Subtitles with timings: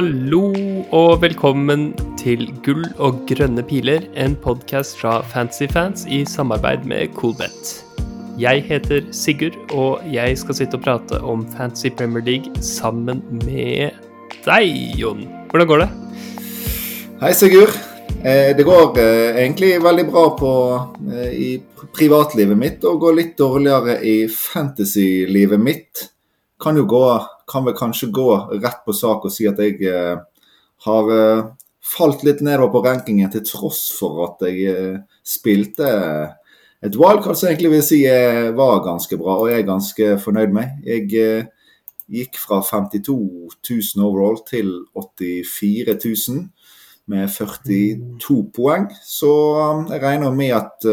[0.00, 0.46] Hallo
[0.96, 7.72] og velkommen til Gull og grønne piler, en podkast fra Fancyfans i samarbeid med Coolbet.
[8.40, 13.98] Jeg heter Sigurd, og jeg skal sitte og prate om Fantasy Premier League sammen med
[14.46, 15.20] deg, Jon.
[15.50, 15.90] Hvordan går det?
[17.20, 17.76] Hei, Sigurd.
[18.24, 20.54] Eh, det går eh, egentlig veldig bra på,
[21.10, 21.50] eh, i
[21.92, 26.06] privatlivet mitt, og går litt dårligere i fantasylivet mitt.
[26.56, 27.04] Kan jo gå,
[27.50, 28.28] kan vel kanskje gå
[28.60, 29.90] rett på sak og si at jeg
[30.86, 31.12] har
[31.90, 35.88] falt litt nedover på rankingen til tross for at jeg spilte
[36.80, 37.98] et wildcard som egentlig vil si
[38.56, 40.78] var ganske bra, og jeg er ganske fornøyd med.
[40.86, 41.48] Jeg
[42.10, 43.16] gikk fra 52
[43.68, 46.46] 000 overall til 84 000
[47.10, 48.88] med 42 poeng.
[49.04, 49.30] Så
[49.90, 50.90] jeg regner med at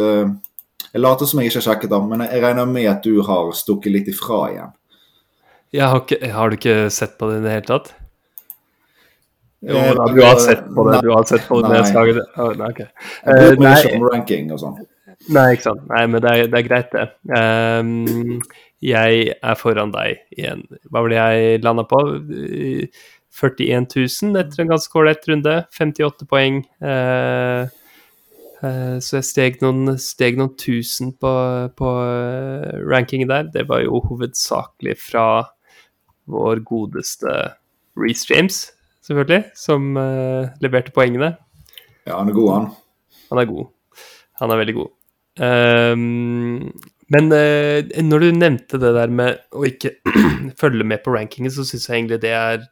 [0.94, 3.50] Jeg later som jeg ikke har sjekket det, men jeg regner med at du har
[3.54, 4.72] stukket litt ifra igjen.
[5.76, 7.90] Har, ikke, har, du ikke sett på det i det hele tatt?
[9.68, 10.94] Jo, da, du har sett på det.
[10.94, 12.20] Nei, du har sett på det nedslaget.
[12.38, 12.88] Oh, nei, okay.
[13.26, 14.78] uh, og sånn.
[15.34, 15.82] Nei, ikke sant.
[15.90, 17.08] Nei, men det er, det er greit, det.
[17.34, 18.44] Um,
[18.86, 20.62] jeg er foran deg igjen.
[20.92, 22.04] Hva var det jeg landa på?
[23.38, 25.58] 41 000 etter en ganske ålreit runde.
[25.74, 26.62] 58 poeng.
[26.78, 27.66] Uh,
[28.62, 31.34] uh, så jeg steg noen, steg noen tusen på,
[31.76, 31.94] på
[32.86, 33.50] rankingen der.
[33.58, 35.28] Det var jo hovedsakelig fra
[36.28, 37.34] vår godeste
[37.98, 38.60] Reece James,
[39.08, 39.96] selvfølgelig, som
[40.62, 41.32] leverte poengene.
[42.08, 42.70] Ja, han er god, han.
[43.32, 43.66] Han er god.
[44.42, 44.94] Han er veldig god.
[45.38, 46.72] Um,
[47.14, 49.96] men uh, når du nevnte det der med å ikke
[50.62, 52.64] følge med på rankingen, så syns jeg egentlig det er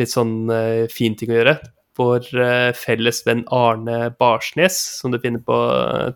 [0.00, 1.56] litt sånn uh, fin ting å gjøre.
[1.98, 5.58] Vår uh, felles venn Arne Barsnes, som du finner på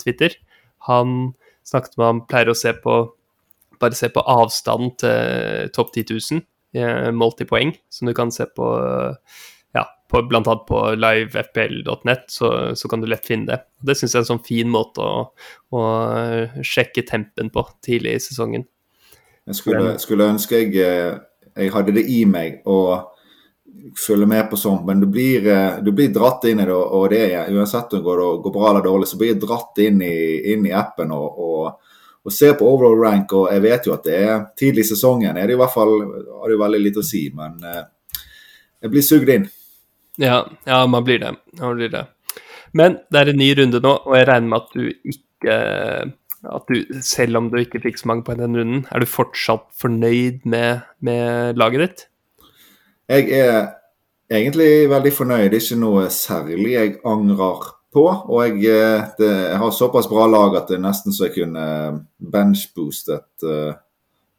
[0.02, 0.36] Twitter,
[0.88, 1.34] han
[1.64, 2.98] snakket med han pleier å se på
[3.80, 6.44] bare se på avstanden til topp 10 000,
[7.14, 8.68] målt i poeng, som du kan se på
[9.74, 13.58] ja, på, blant annet på livefpl.net, så, så, kan du lett finne det.
[13.82, 15.24] Det syns jeg er en sånn fin måte å,
[15.74, 15.82] å
[16.62, 18.68] sjekke tempen på tidlig i sesongen.
[19.44, 20.76] Jeg skulle, skulle ønske jeg,
[21.52, 22.78] jeg, hadde det i meg å
[24.00, 25.44] følge med på sånt, men du blir,
[25.84, 28.70] du blir dratt inn i det, og det er uansett om det går, går bra
[28.70, 30.14] eller dårlig, så blir jeg dratt inn i,
[30.54, 31.90] inn i appen og, og,
[32.24, 33.32] og, se på overall rank.
[33.36, 35.94] Og jeg vet jo at det er tidlig i sesongen, er det i hvert fall
[36.00, 39.46] har det jo veldig lite å si, men jeg blir sugd inn.
[40.20, 41.34] Ja, ja, man blir det.
[41.60, 42.04] Man blir det.
[42.74, 45.58] Men det er en ny runde nå, og jeg regner med at du ikke
[46.44, 49.64] at du, Selv om du ikke fikk så mange på den runden, er du fortsatt
[49.80, 52.04] fornøyd med, med laget ditt?
[53.08, 53.70] Jeg er
[54.32, 55.46] egentlig veldig fornøyd.
[55.52, 58.04] Det er ikke noe særlig jeg angrer på.
[58.04, 58.66] Og jeg,
[59.18, 61.66] det, jeg har såpass bra lag at det er nesten så jeg kunne
[62.18, 63.74] benchboostet uh,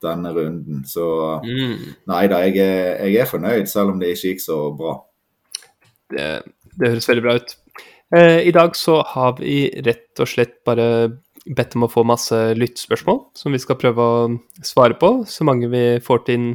[0.03, 0.85] denne runden.
[0.87, 1.07] Så
[1.43, 1.75] mm.
[2.11, 4.97] nei da, jeg jeg er fornøyd, selv om det ikke gikk så bra.
[6.11, 6.31] Det,
[6.75, 7.55] det høres veldig bra ut.
[8.15, 10.87] Eh, I dag så har vi rett og slett bare
[11.45, 14.29] bedt om å få masse lyttspørsmål som vi skal prøve å
[14.65, 16.47] svare på, så mange vi får til inn,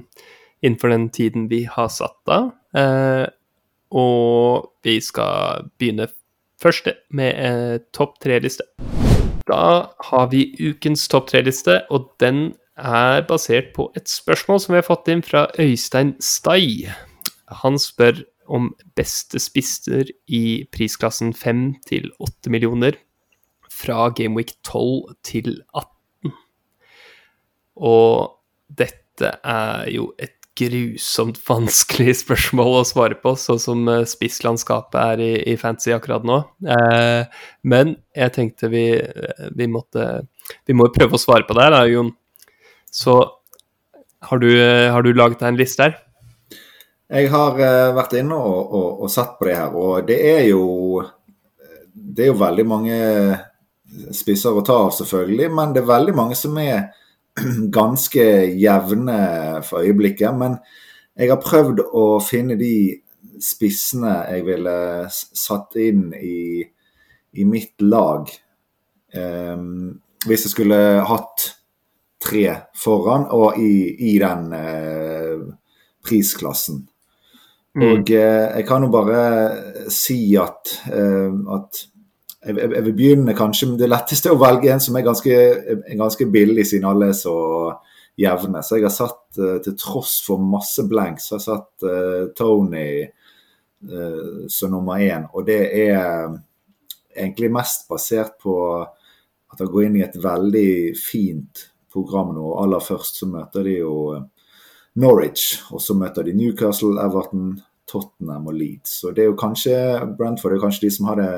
[0.62, 2.50] innenfor den tiden vi har satt av.
[2.76, 3.26] Eh,
[3.90, 6.10] og vi skal begynne
[6.60, 8.66] først med eh, topp tre-liste.
[9.48, 14.80] Da har vi ukens topp tre-liste, og den er basert på et spørsmål som vi
[14.80, 16.88] har fått inn fra Øystein Stai.
[17.62, 22.98] Han spør om beste spisser i prisklassen 5 til 8 millioner
[23.70, 26.34] fra Gameweek 12 til 18.
[27.76, 28.36] Og
[28.78, 35.22] dette er jo et grusomt vanskelig spørsmål å svare på, sånn som eh, spisslandskapet er
[35.24, 36.40] i, i fantasy akkurat nå.
[36.76, 37.40] Eh,
[37.72, 40.26] men jeg tenkte vi, eh, vi måtte
[40.66, 42.08] Vi må prøve å svare på det her, da, Jon.
[42.90, 43.16] Så
[44.26, 45.98] har du, eh, har du laget deg en liste her?
[47.10, 47.56] Jeg har
[47.94, 51.02] vært inne og, og, og, sett på det her, og det er jo
[51.90, 52.96] Det er jo veldig mange
[54.14, 56.90] spisser å ta av, selvfølgelig, men det er veldig mange som er
[57.78, 58.26] ganske
[58.60, 59.20] jevne
[59.66, 60.36] for øyeblikket.
[60.38, 60.58] Men
[61.16, 62.74] jeg har prøvd å finne de
[63.40, 64.76] spissene jeg ville
[65.12, 66.62] satt inn i,
[67.32, 68.28] i mitt lag.
[69.16, 70.78] Um, hvis jeg skulle
[71.08, 71.46] hatt
[72.20, 72.44] tre
[72.76, 75.46] foran, og i, i den uh,
[76.04, 76.84] prisklassen.
[77.74, 77.84] Mm.
[77.86, 79.22] Og uh, jeg kan jo bare
[79.92, 81.84] si at, uh, at
[82.46, 85.38] jeg, jeg, vil begynne kanskje med det letteste å velge en som er ganske,
[85.76, 87.36] er ganske billig, siden alle er så
[88.20, 88.62] jevne.
[88.64, 92.22] Så jeg har satt, eh, til tross for masse blanks, så jeg har satt uh,
[92.36, 95.28] Tony uh, som nummer én.
[95.34, 96.32] Og det er
[97.16, 102.52] egentlig mest basert på at jeg går inn i et veldig fint program nå.
[102.62, 103.94] Aller først så møter de jo
[105.00, 107.58] Norwich, og så møter de Newcastle, Everton,
[107.90, 109.00] Tottenham og Leeds.
[109.02, 109.74] Så det er jo kanskje
[110.18, 111.32] Brentford er kanskje de som har det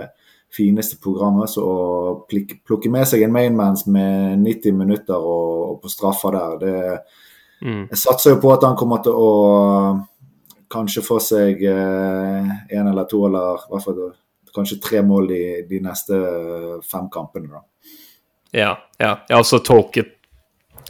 [0.52, 1.50] fineste programmet.
[1.50, 6.56] Så å plukke med seg en mainmans med 90 minutter og, og på straffer der,
[6.62, 7.84] det mm.
[7.90, 9.30] Jeg satser jo på at han kommer til å
[10.72, 14.02] kanskje få seg eh, en eller to, eller i hvert fall
[14.52, 16.16] kanskje tre mål i de neste
[16.88, 17.48] fem kampene.
[17.52, 17.62] da.
[18.52, 19.14] Ja, ja.
[19.28, 20.18] Jeg har også tolket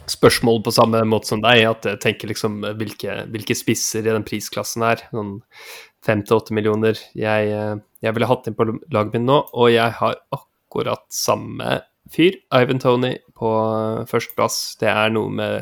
[0.09, 4.25] spørsmål på samme måte som deg, at jeg tenker liksom hvilke, hvilke spisser i den
[4.27, 5.37] prisklassen her, sånn
[6.03, 7.51] fem til åtte millioner, jeg,
[8.03, 11.79] jeg ville hatt inn på laget mitt nå, og jeg har akkurat samme
[12.11, 13.51] fyr, Ivan Tony, på
[14.09, 14.75] førsteplass.
[14.81, 15.55] Det er noe med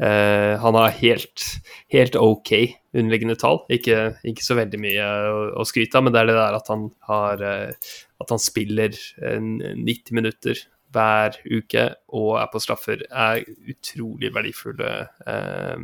[0.00, 1.44] uh, Han har helt,
[1.92, 2.54] helt ok
[2.96, 6.38] underliggende tall, ikke, ikke så veldig mye å, å, skryte av, men det er det
[6.40, 7.94] der at han har uh,
[8.24, 11.84] At han spiller 90 minutter hver uke
[12.16, 14.92] og er på straffer, er utrolig verdifulle,
[15.28, 15.82] eh,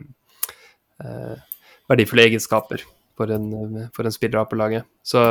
[1.04, 1.42] eh,
[1.90, 2.84] verdifulle egenskaper
[3.16, 3.50] for en,
[3.94, 4.88] for en spiller på laget.
[5.06, 5.22] Så,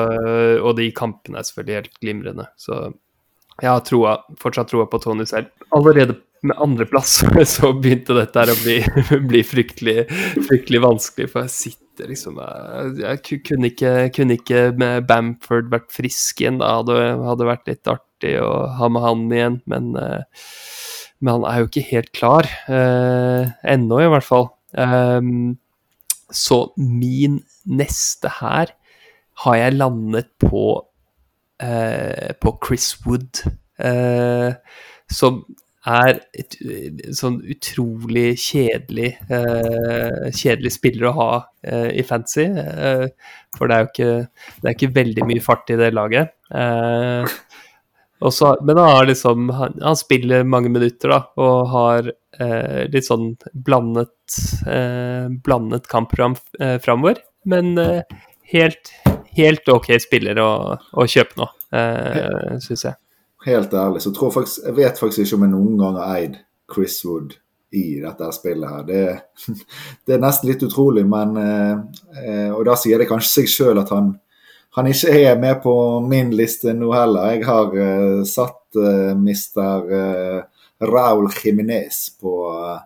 [0.59, 2.47] og de kampene er selvfølgelig helt glimrende.
[2.59, 2.85] Så
[3.61, 5.51] jeg har troa, fortsatt troa på Tony selv.
[5.75, 7.21] Allerede med andreplass
[7.55, 8.79] så begynte dette her å bli,
[9.29, 10.03] bli fryktelig,
[10.47, 12.39] fryktelig, vanskelig, for jeg sitter liksom
[12.97, 17.91] Jeg kunne ikke, kunne ikke med Bamford vært frisk igjen, da hadde det vært litt
[17.91, 20.49] artig å ha med han igjen, men, eh,
[21.21, 22.49] men han er jo ikke helt klar.
[22.67, 24.49] Eh, ennå, i hvert fall.
[24.73, 25.53] Ehm,
[26.33, 28.73] så min neste her
[29.43, 30.65] har jeg landet på
[31.63, 33.43] eh, på Chris Wood,
[35.09, 35.43] som
[35.83, 36.55] er et
[37.15, 42.45] sånn utrolig kjedelig eh, kjedelig spiller å ha uh, i fancy.
[42.47, 43.09] Uh,
[43.57, 44.11] for det er jo ikke,
[44.61, 46.31] det er ikke veldig mye fart i det laget.
[48.31, 52.07] Så, men han, har liksom, han, han, spiller mange minutter da, og har
[52.39, 54.15] eh, litt sånn blandet,
[54.69, 57.19] eh, blandet kampprogram eh, framover.
[57.49, 58.01] Men eh,
[58.53, 58.93] helt,
[59.35, 62.99] helt, OK spiller å, å kjøpe nå, eh, syns jeg.
[63.43, 66.19] Helt ærlig, så tror jeg faktisk Jeg vet faktisk ikke om jeg noen gang har
[66.21, 66.37] eid
[66.71, 67.33] Chris Wood
[67.73, 68.83] i dette spillet her.
[68.87, 69.03] Det,
[70.05, 71.73] det er nesten litt utrolig, men eh,
[72.21, 74.13] eh, Og da sier det kanskje seg sjøl at han
[74.73, 77.35] han ikke er med på min liste nå heller.
[77.35, 79.85] Jeg har uh, satt uh, mister.
[79.89, 80.41] Uh,
[80.83, 82.79] Raúl Jiminez på uh,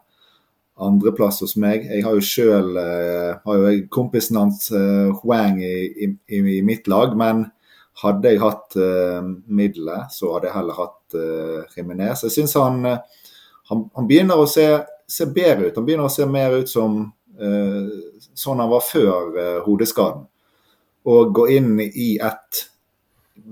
[0.78, 1.88] andreplass hos meg.
[1.90, 4.70] Jeg har jo sjøl uh, kompisen hans
[5.22, 5.76] Huang i,
[6.06, 7.48] i, i, mitt lag, men
[8.04, 12.26] hadde jeg hatt uh, middelet, så hadde jeg heller hatt uh, Jiminez.
[12.28, 12.84] Jeg syns han,
[13.72, 14.70] han, han, begynner å se,
[15.10, 15.78] se, bedre ut.
[15.80, 17.06] Han begynner å se mer ut som
[17.38, 20.24] sånn han var før hodeskaden
[21.08, 22.64] og gå inn i et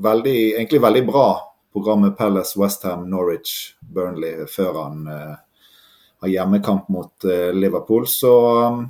[0.03, 1.27] veldig, egentlig veldig bra
[1.75, 5.35] program med Palace, Westham, Norwich, Burnley før han uh,
[6.23, 8.07] har hjemmekamp mot uh, Liverpool.
[8.07, 8.33] Så
[8.67, 8.81] um,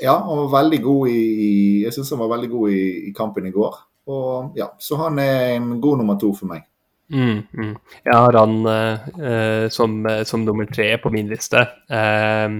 [0.00, 1.52] ja, han var veldig god i,
[1.84, 3.78] jeg syns han var veldig god i, i, kampen i går.
[4.10, 6.66] Og ja, Så han er en god nummer to for meg.
[7.10, 7.72] Mm, mm.
[8.06, 11.64] Jeg har han eh, som, som, nummer tre på min liste.
[11.90, 12.52] Eh,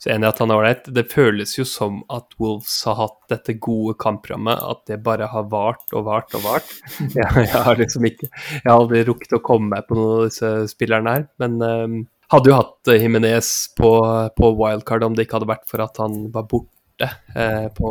[0.00, 0.88] så enig at han er ålreit.
[0.96, 5.50] Det føles jo som at Wolves har hatt dette gode kamprammet, at det bare har
[5.52, 6.72] vart og vart og vart.
[7.18, 10.30] Jeg, jeg har liksom ikke Jeg har aldri rukket å komme meg på noen av
[10.30, 13.90] disse spillerne her, men eh, hadde jo hatt Himinez på,
[14.36, 17.90] på, wildcard om det ikke hadde vært for at han var borte eh, på,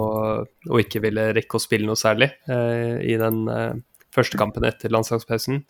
[0.70, 3.74] og ikke ville rekke å spille noe særlig eh, i den eh,
[4.16, 5.64] første kampen etter landslagspausen.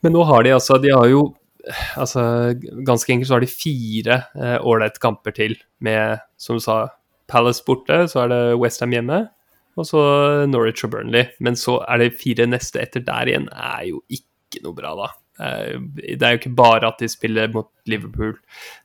[0.00, 1.26] Men nå har de altså De har jo
[1.96, 2.22] altså,
[2.86, 4.22] ganske enkelt så har de fire
[4.60, 6.86] ålreite eh, kamper til med, som du sa,
[7.30, 9.20] Palace borte, så er det Westham hjemme,
[9.78, 10.00] og så
[10.50, 11.28] Norwich og Burnley.
[11.38, 15.10] Men så er det fire neste etter der igjen, er jo ikke noe bra, da.
[15.40, 18.34] Eh, det er jo ikke bare at de spiller mot Liverpool,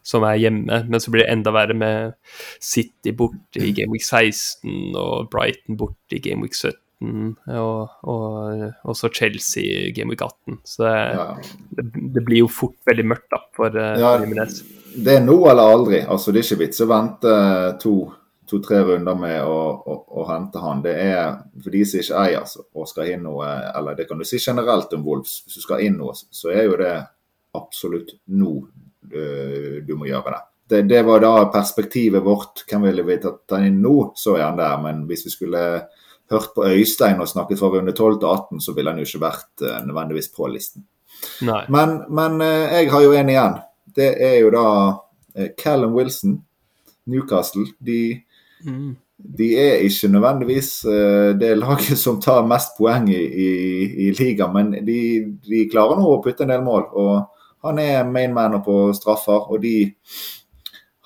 [0.06, 2.16] som er hjemme, men så blir det enda verre med
[2.62, 6.56] City borte i Game Week 16 og Brighton borte i Game Week
[7.00, 10.60] 17 og, og, og så Chelsea i Game Week 18.
[10.64, 11.28] Så det, ja.
[11.78, 11.86] det,
[12.16, 14.62] det, blir jo fort veldig mørkt da, for uh, ja, Jimenez.
[14.96, 16.04] Det er nå eller aldri.
[16.04, 17.34] Altså, det er ikke vits å vente
[17.84, 20.84] to-tre to, runder med å, å, å, hente han.
[20.86, 24.22] Det er for de som ikke eier altså, og skal inn noe, eller det kan
[24.22, 26.96] du si generelt om Wolves, hvis du skal inn noe, så er jo det
[27.56, 28.58] absolutt nå
[29.06, 30.42] du, øh, du må gjøre det.
[30.70, 30.82] det.
[30.90, 32.66] Det, var da perspektivet vårt.
[32.70, 34.80] Hvem ville vi tatt han inn nå, så er han der.
[34.84, 35.66] Men hvis vi skulle
[36.32, 39.24] hørt på Øystein og snakket fra runde 12 til 18, så ville han jo ikke
[39.26, 40.86] vært uh, nødvendigvis på listen.
[41.42, 43.58] Men, men uh, jeg har jo en igjen.
[43.96, 46.40] Det er jo da uh, Callum Wilson,
[47.06, 47.66] Newcastle.
[47.86, 48.22] De,
[48.66, 48.96] mm.
[49.38, 50.72] de er ikke nødvendigvis
[51.40, 53.50] det laget som tar mest poeng i, i,
[54.08, 55.00] i ligaen, men de,
[55.46, 56.90] de, klarer nå å putte en del mål.
[56.94, 59.94] og Han er mainman på straffer, og de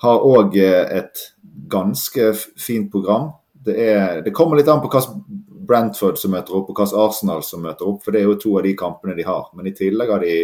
[0.00, 1.26] har òg et
[1.68, 3.28] ganske fint program
[3.64, 5.20] Det, er, det kommer litt an på hvilken
[5.68, 8.02] Brentford som møter opp, og hvilken Arsenal som møter opp.
[8.04, 9.48] For det er jo to av de kampene de har.
[9.54, 10.34] Men i tillegg har de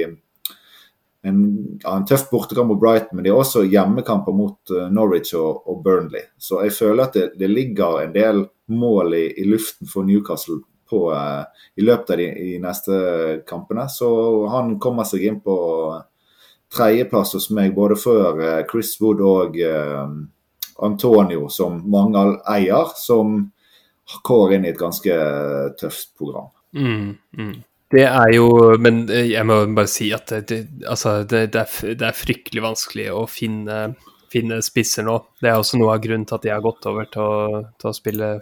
[1.27, 1.41] en,
[1.85, 5.81] en tøff bortekamp mot Brighton, men de har også hjemmekamper mot uh, Norwich og, og,
[5.83, 6.29] Burnley.
[6.39, 10.61] Så jeg føler at det, det ligger en del mål i, i luften for Newcastle
[10.91, 11.43] på, uh,
[11.75, 13.01] i løpet av de de neste
[13.49, 13.89] kampene.
[13.91, 14.09] Så
[14.53, 15.57] han kommer seg inn på
[16.73, 19.59] tredjeplass hos meg både før uh, Chris Wood og
[20.83, 23.39] Antonio, som Mangal eier, som
[24.27, 25.15] går inn i et ganske
[25.81, 26.51] tøft program.
[26.77, 27.55] Mm, mm.
[27.95, 28.49] Det er jo
[28.83, 30.59] Men eh, jeg må bare si at det,
[30.91, 33.95] altså det, det, er, det er, fryktelig vanskelig å finne,
[34.33, 35.21] finne, spisser nå.
[35.41, 37.91] Det er også noe av grunnen til at jeg har gått over til å, til
[37.93, 38.33] å spille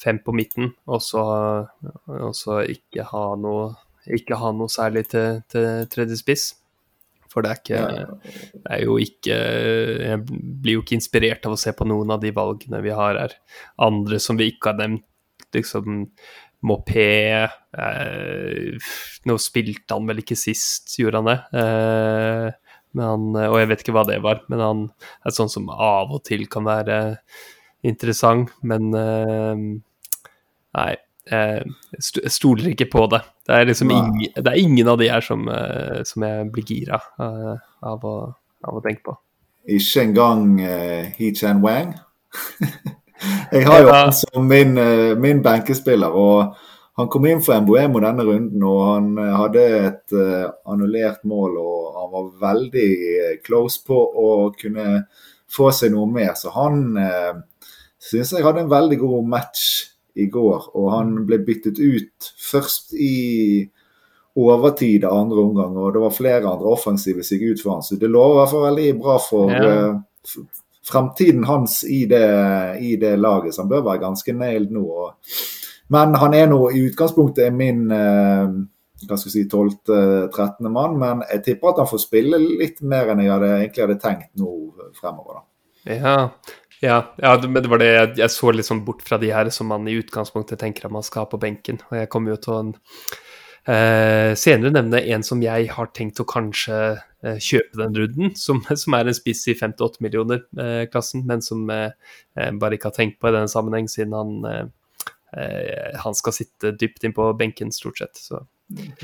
[0.00, 3.68] fem på midten, og så ikke ha noe
[4.08, 6.44] ikke ha noe særlig til, til tredje spiss.
[7.32, 7.82] For det er ikke
[8.54, 12.22] Det er jo ikke Jeg blir jo ikke inspirert av å se på noen av
[12.22, 13.36] de valgene vi har her.
[13.84, 15.04] Andre som vi ikke har nevnt,
[15.54, 16.06] liksom
[16.66, 17.10] Mopé
[17.46, 18.88] eh,
[19.28, 21.38] Nå spilte han vel ikke sist, gjorde han det?
[21.60, 22.48] Eh,
[22.98, 24.80] han, og jeg vet ikke hva det var, men han
[25.28, 26.96] er sånn som av og til kan være
[27.86, 28.50] interessant.
[28.66, 29.60] Men eh,
[30.78, 30.90] nei,
[31.30, 33.22] jeg stoler ikke på det.
[33.46, 36.68] Det er liksom ingen, det er ingen av de her som, eh, som jeg blir
[36.68, 38.16] gira uh, av, å,
[38.64, 39.16] av, å, tenke på.
[39.76, 41.96] Ikke engang uh, He Chen Wang?
[43.52, 46.08] Jeg har jo han som min, eh, min benkespiller.
[46.08, 46.54] og
[46.98, 51.58] Han kom inn for Mbuemo denne runden, og han eh, hadde et uh, annullert mål.
[51.58, 52.88] og Han var veldig
[53.46, 55.04] close på å kunne
[55.48, 56.34] få seg noe mer.
[56.34, 57.38] Så han uh,
[57.98, 59.62] syns jeg hadde en veldig god match
[60.18, 60.70] i går.
[60.76, 63.66] Og han ble byttet ut først i
[64.38, 67.82] overtid av andre omgang, og det var flere andre offensive som gikk ut for han.
[67.82, 69.72] Så det lover i hvert fall veldig bra for ja.
[69.90, 72.26] uh, fremtiden hans i det,
[72.78, 74.86] i det, laget, så han bør være ganske nailed nå.
[75.94, 78.46] Men han er nå i utgangspunktet min uh,
[79.08, 80.70] hva skal si, 12.-13.
[80.74, 84.00] mann, men jeg tipper at han får spille litt mer enn jeg hadde, egentlig hadde
[84.02, 84.54] tenkt nå
[84.98, 85.38] fremover.
[85.38, 85.44] da.
[85.88, 86.16] Ja,
[86.84, 89.70] ja, ja, men det var det jeg, jeg så liksom bort fra de her som
[89.72, 91.82] man i utgangspunktet tenker at man skal ha på benken.
[91.90, 92.60] Og jeg kommer jo til å
[93.72, 96.78] eh, senere nevne en som jeg har tenkt å kanskje
[97.26, 101.90] Eh, kjøpe den runden, som, som, er en spiss i 5-8 millioner-klassen, men som eh,
[102.38, 104.72] eh, bare ikke har tenkt på i denne sammenheng, siden han,
[106.00, 108.16] han skal sitte dypt inn på benken, stort sett.
[108.16, 108.46] Så.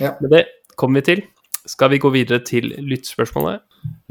[0.01, 0.15] Ja.
[0.23, 0.45] Men det
[0.81, 1.27] kommer vi til.
[1.69, 3.61] Skal vi gå videre til lyttspørsmålet?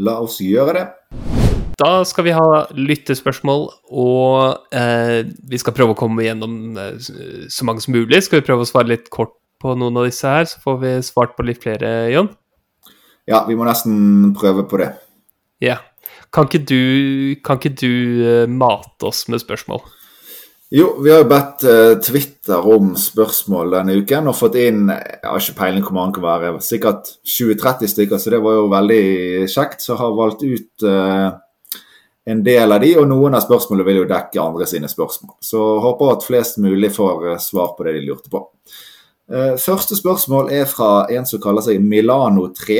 [0.05, 1.42] La oss gjøre det.
[1.79, 6.99] Da skal vi ha lyttespørsmål, og eh, vi skal prøve å komme gjennom eh,
[7.49, 8.21] så mange som mulig.
[8.25, 10.93] Skal vi prøve å svare litt kort på noen av disse her, så får vi
[11.07, 12.29] svart på litt flere, Jon?
[13.29, 14.91] Ja, vi må nesten prøve på det.
[15.63, 15.79] Ja.
[16.33, 17.91] Kan ikke du, kan ikke du
[18.25, 19.83] uh, mate oss med spørsmål?
[20.73, 25.19] Jo, vi har jo bedt uh, Twitter om spørsmål denne uken og fått inn Jeg
[25.21, 29.03] har ikke peiling hvor mange kan være, sikkert 20-30 stykker, så det var jo veldig
[29.53, 29.85] kjekt.
[29.85, 31.29] Så har valgt ut uh,
[32.25, 35.35] en del av de, og noen av spørsmålene vil jo dekke andre sine spørsmål.
[35.43, 38.45] Så håper at flest mulig får svar på det de lurte på.
[39.59, 42.77] Første spørsmål er fra en som kaller seg Milano3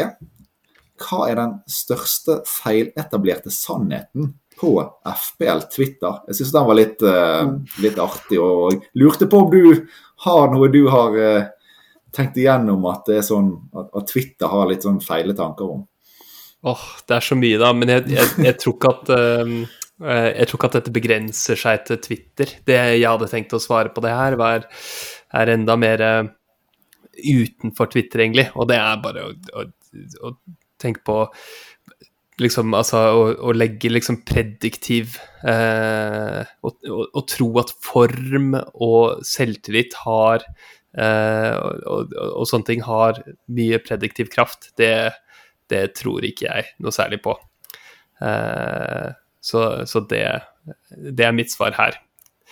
[1.03, 4.75] hva er den største feiletablerte sannheten på
[5.09, 6.21] FBL Twitter?
[6.29, 9.87] Jeg syns den var litt, uh, litt, artig, og lurte på om du
[10.27, 11.17] har noe du har
[12.13, 15.81] tenkt igjennom at sånn at Twitter har litt sånn feile tanker om.
[16.63, 17.71] Åh, oh, det er så mye, da.
[17.75, 19.57] Men jeg, jeg, jeg tror ikke at uh,
[20.03, 22.55] jeg tror ikke at dette begrenser seg til Twitter.
[22.67, 24.65] Det jeg hadde tenkt å svare på det her, var,
[25.35, 26.03] er enda mer
[27.13, 28.47] utenfor Twitter, egentlig.
[28.57, 29.67] Og det er bare å, å,
[30.27, 30.33] å
[30.81, 31.19] tenke på
[32.41, 35.17] liksom, altså, å, å, legge liksom prediktiv
[35.47, 40.45] eh, og, og, og, tro at form og selvtillit har
[40.97, 43.21] eh, og, og, sånne ting har
[43.53, 45.11] mye prediktiv kraft, det,
[45.73, 47.35] det tror ikke jeg noe særlig på.
[48.23, 49.11] Uh,
[49.43, 50.23] så, så det,
[50.95, 51.97] det, er mitt svar her.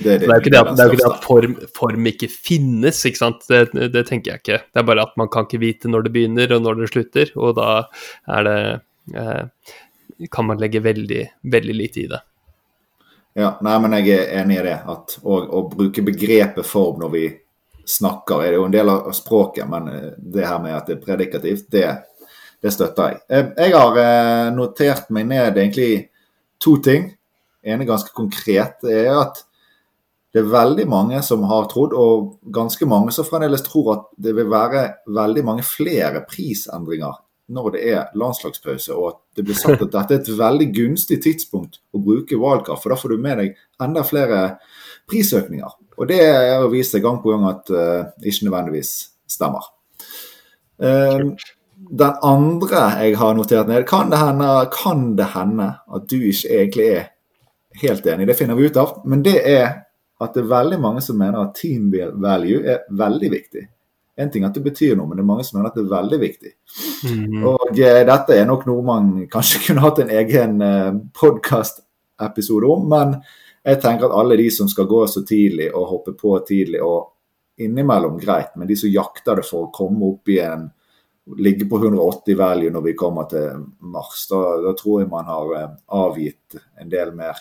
[0.01, 2.27] Det er, det, det er jo ikke det at, det ikke at form, form, ikke
[2.31, 3.45] finnes, ikke sant?
[3.47, 4.59] Det, tenker jeg ikke.
[4.67, 7.31] Det er bare at man kan ikke vite når det begynner og når det slutter,
[7.37, 7.69] og da
[8.35, 8.57] er det
[9.15, 9.71] eh,
[10.31, 11.21] kan man legge veldig,
[11.53, 12.19] veldig lite i det.
[13.39, 14.77] Ja, nei, men jeg er enig i det.
[14.91, 17.25] At å, å bruke begrepet form når vi
[17.87, 21.05] snakker, er jo en del av språket, men eh, det her med at det er
[21.05, 21.87] predikativt, det,
[22.61, 23.21] det støtter jeg.
[23.29, 25.93] Eh, jeg har eh, notert meg ned egentlig
[26.61, 27.09] to ting.
[27.61, 28.83] En er ganske konkret.
[28.85, 29.43] er at
[30.31, 34.35] det er veldig mange som har trodd, og ganske mange som fremdeles tror at det
[34.37, 37.19] vil være veldig mange flere prisendringer
[37.51, 41.17] når det er landslagspause, og at det blir sagt at dette er et veldig gunstig
[41.25, 44.39] tidspunkt å bruke valgkart, for da får du med deg enda flere
[45.11, 45.73] prisøkninger.
[45.99, 48.93] Og det er å vise gang på gang at uh, ikke nødvendigvis
[49.35, 49.67] stemmer.
[50.79, 51.35] Uh,
[51.91, 56.53] den andre jeg har notert ned, kan det, hende, kan det hende at du ikke
[56.55, 57.09] egentlig er
[57.81, 59.01] helt enig, det finner vi ut av.
[59.05, 59.67] Men det er
[60.21, 63.63] at det er veldig mange som mener at team value er veldig viktig.
[64.21, 65.93] En ting at det betyr noe, men det er mange som mener at det er
[65.95, 66.51] veldig viktig.
[67.09, 67.37] Mm.
[67.49, 72.85] Og eh, dette er nok noe man kanskje kunne hatt en egen eh, podkast-episode om.
[72.91, 73.15] Men
[73.65, 77.09] jeg tenker at alle de som skal gå så tidlig og hoppe på tidlig, og
[77.61, 80.69] innimellom greit, men de som jakter det for å komme opp i en
[81.37, 85.55] ligge på 180 value når vi kommer til mars, da, da tror jeg man har
[85.57, 87.39] eh, avgitt en del mer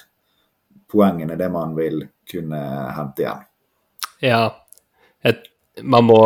[0.91, 2.61] poeng enn det man vil kunne
[2.97, 3.47] hente igjen.
[4.21, 4.43] Ja,
[5.25, 5.47] et,
[5.83, 6.19] man må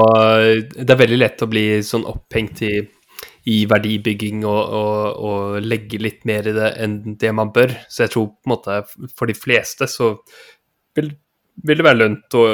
[0.75, 2.73] Det er veldig lett å bli sånn opphengt i,
[3.53, 7.75] i verdibygging og, og, og, legge litt mer i det enn det man bør.
[7.89, 8.81] Så jeg tror på en måte
[9.15, 10.15] for de fleste så
[10.97, 11.13] vil,
[11.63, 12.47] vil det være lønt å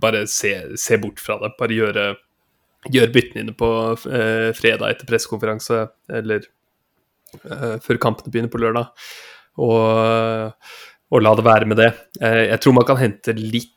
[0.00, 1.54] bare se, se, bort fra det.
[1.58, 2.06] Bare gjøre,
[2.92, 3.68] gjøre byttene dine på
[4.10, 5.84] eh, fredag etter pressekonferanse
[6.20, 6.48] eller
[7.44, 8.90] eh, før kampene begynner på lørdag.
[9.64, 10.52] Og
[11.14, 11.92] og la det være med det.
[12.22, 13.70] Eh, jeg tror man kan hente litt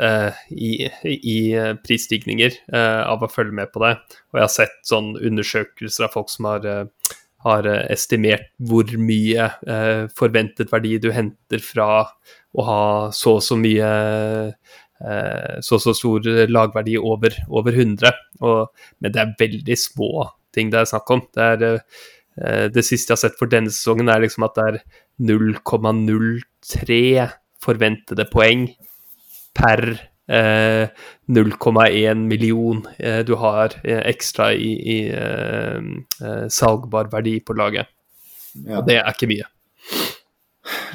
[0.00, 1.40] Uh, i, i
[1.84, 3.90] prisstigninger uh, av å følge med på det.
[4.32, 6.64] Og jeg har sett sånn undersøkelser av folk som har,
[7.44, 9.50] har estimert hvor mye
[10.16, 11.90] forventet verdi du henter fra
[12.56, 12.80] å ha
[13.12, 13.92] så og så mye
[15.62, 18.10] så så stor lagverdi over, over 100.
[18.42, 20.24] Og, men det er veldig små
[20.54, 21.22] ting det er snakk om.
[21.34, 24.80] Det, er, det siste jeg har sett for denne sesongen, er liksom at det er
[25.30, 27.00] 0,03
[27.62, 28.68] forventede poeng
[29.58, 29.84] per
[30.28, 30.88] eh,
[31.28, 35.78] 0,1 million eh, du har eh, ekstra i, i eh,
[36.22, 37.90] eh, salgbar verdi på laget.
[38.64, 38.82] Ja.
[38.86, 39.48] Det er ikke mye.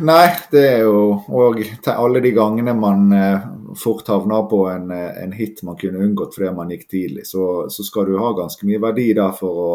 [0.01, 1.60] Nei, det er jo Og
[1.93, 3.45] alle de gangene man eh,
[3.79, 7.86] fort havna på en, en, hit man kunne unngått fordi man gikk tidlig, så, så,
[7.86, 9.71] skal du ha ganske mye verdi der for å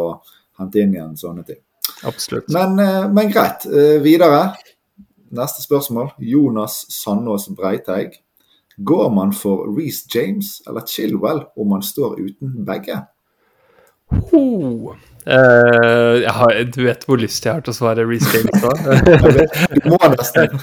[0.60, 1.58] hente inn igjen sånne ting.
[2.06, 2.48] Absolutt.
[2.54, 3.66] Men, eh, men greit.
[3.66, 4.54] Eh, videre.
[5.34, 6.12] Neste spørsmål.
[6.18, 8.20] Jonas Sandås Breiteig.
[8.78, 13.00] Går man for Reece James eller Chilwell om man står uten begge?
[14.32, 14.94] Oh.
[15.28, 18.70] Uh, har, du vet hvor lyst jeg har til å svare Reece James nå?
[19.74, 20.54] du må nesten.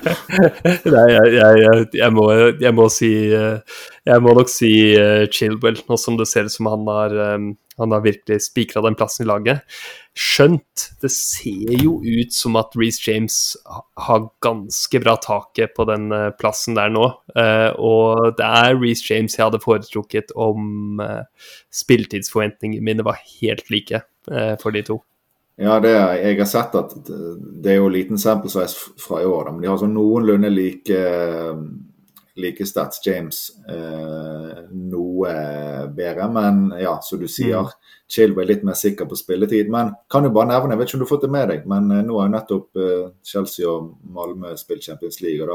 [0.94, 2.28] Nei, jeg, jeg, jeg, må,
[2.62, 6.70] jeg, må, si Jeg må nok si uh, Chilwell, nå som det ser ut som
[6.70, 9.76] han har um, han har virkelig spikra den plassen i laget.
[10.18, 13.36] Skjønt det ser jo ut som at Reece James
[14.02, 17.06] har ganske bra taket på den uh, plassen der nå.
[17.38, 20.98] Eh, og det er Reece James jeg hadde foretrukket om
[21.74, 23.87] spilletidsforventningene mine var helt like
[24.60, 24.98] for de to.
[25.58, 29.48] Ja, det, jeg har sett at det er jo liten sample size fra i år,
[29.50, 31.00] men de har sånn noenlunde like
[32.38, 35.32] like stats James eh, noe
[35.94, 36.28] bedre.
[36.32, 37.94] Men ja, som du sier, mm.
[38.08, 39.70] Chilwell litt mer sikker på spilletid.
[39.72, 41.68] Men kan jo bare nevne, jeg vet ikke om du har fått det med deg,
[41.70, 45.44] men eh, nå har jo nettopp eh, Chelsea og Malmö spilt Champions League.
[45.44, 45.50] og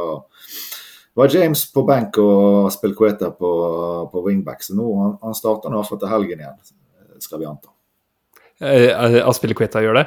[1.14, 3.52] da var James på benk og spilte Queta på,
[4.12, 4.66] på wingback.
[4.66, 6.74] Så nå han, han starter nå iallfall til helgen igjen,
[7.22, 7.73] skal vi anta.
[8.62, 10.06] Eh, Aspilicueta gjør det?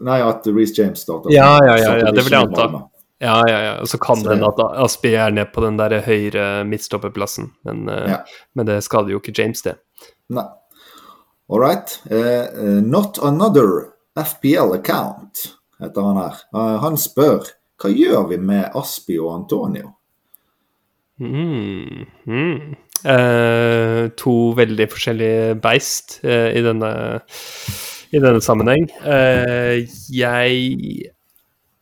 [0.00, 1.32] Nei, at Reece James starter.
[1.32, 2.68] Ja, ja, ja, ja det vil jeg anta.
[3.18, 3.86] Ja, ja, ja.
[3.86, 8.14] Så kan det hende at Aspi er ned på den der høyre midtstopperplassen, men, eh,
[8.14, 8.22] ja.
[8.54, 9.74] men det skader jo ikke James, det.
[10.32, 10.46] Nei.
[11.48, 12.00] All right.
[12.10, 16.42] Uh, not another FPL account, heter han her.
[16.54, 19.92] Uh, han spør hva gjør vi med Aspi og Antonio?
[21.18, 22.74] Mm, mm.
[23.04, 26.90] Uh, to veldig forskjellige beist i, denne,
[28.10, 28.88] i denne sammenheng.
[30.12, 31.14] jeg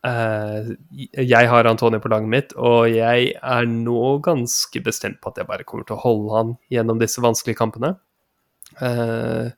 [0.07, 5.41] Uh, jeg har Antonio på laget mitt, og jeg er nå ganske bestemt på at
[5.41, 7.95] jeg bare kommer til å holde han gjennom disse vanskelige kampene.
[8.79, 9.49] Uh,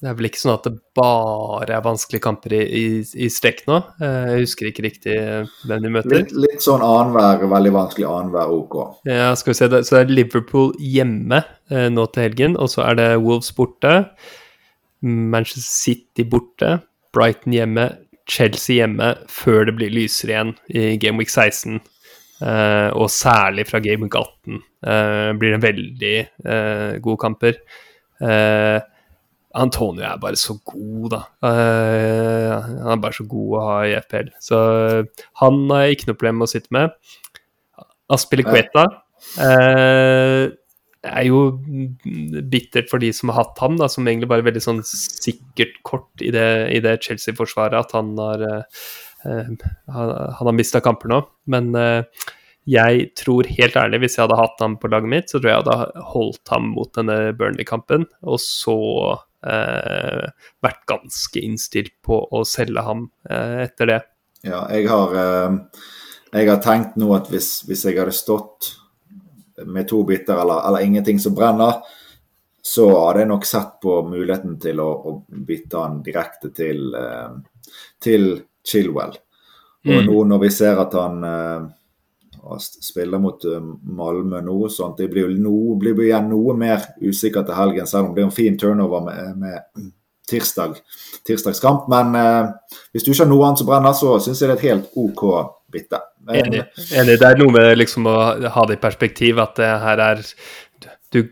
[0.00, 2.84] det er vel ikke sånn at det bare er vanskelige kamper i, i,
[3.26, 3.78] i strekk nå.
[4.00, 5.16] Uh, jeg husker ikke riktig
[5.68, 6.16] hvem de møter.
[6.16, 8.78] Litt, litt sånn annenhver, veldig vanskelig annenhver OK.
[9.10, 9.70] Ja, skal vi se.
[9.84, 13.92] Så det er Liverpool hjemme nå til helgen, og så er det Wolves borte.
[15.00, 16.80] Manchester City borte.
[17.14, 17.88] Brighton hjemme,
[18.30, 21.80] Chelsea hjemme før det blir lysere igjen i Game Week 16.
[22.40, 26.14] Uh, eh, og særlig fra Game Week 18 uh, eh, blir det veldig
[26.46, 27.60] uh, gode kamper.
[29.58, 31.20] Antonio er bare så god, da.
[31.42, 34.28] han er bare så god å ha i FPL.
[34.38, 34.60] Så
[35.42, 36.94] han har jeg ikke noe problem med å sitte med.
[38.10, 38.86] Aspilicueta
[39.38, 40.50] uh,
[41.00, 41.38] er jo
[42.50, 45.78] bittert for de som har hatt ham, da, som egentlig bare er veldig sånn sikkert
[45.86, 46.48] kort i det,
[46.84, 48.90] det Chelsea-forsvaret, at han har, uh,
[49.94, 51.22] han, har mista kamper nå.
[51.52, 52.26] Men uh,
[52.68, 55.56] jeg tror helt ærlig, hvis jeg hadde hatt ham på laget mitt, så tror jeg
[55.56, 58.76] jeg hadde holdt ham mot denne Burnley-kampen, og så
[59.14, 64.00] uh, vært ganske innstilt på å selge ham etter det.
[64.44, 65.14] Ja, jeg har,
[66.32, 68.68] jeg har tenkt nå at hvis, hvis jeg hadde stått
[69.64, 71.80] med to biter eller, eller, ingenting som brenner,
[72.62, 75.16] så hadde jeg nok sett på muligheten til å, å
[75.48, 76.92] bytte han direkte til,
[78.00, 78.30] til
[78.66, 79.16] Chilwell.
[79.88, 80.08] Og mm.
[80.08, 81.24] nå når vi ser at han
[82.60, 83.60] spiller mot uh,
[84.00, 88.14] Malmö nå, sånn det blir, jo blir igjen noe mer usikkert til helgen, selv om
[88.16, 89.90] det er en fin turnover med, med
[90.30, 90.76] tirsdag,
[91.26, 91.88] tirsdagskamp.
[91.90, 92.14] Men
[92.92, 95.00] hvis du ikke har noe annet som brenner, så syns jeg det er et helt
[95.02, 95.24] OK
[95.72, 96.00] bytte.
[96.28, 96.64] Enig.
[96.94, 97.16] Enig.
[97.20, 98.16] Det er noe med liksom å
[98.54, 100.26] ha det i perspektiv at det her er
[101.10, 101.24] Du,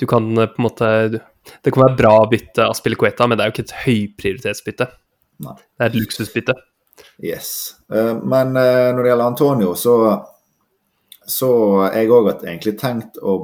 [0.00, 3.50] du kan på en måte Det kan være bra bytte Aspille Spilicueta, men det er
[3.50, 4.86] jo ikke et høyprioritetsbytte.
[5.44, 6.56] Det er et luksusbytte.
[7.22, 7.74] Yes.
[7.92, 9.96] Eh, men eh, når det gjelder Antonio, så
[11.26, 11.50] så
[11.90, 13.34] jeg òg har egentlig tenkt å,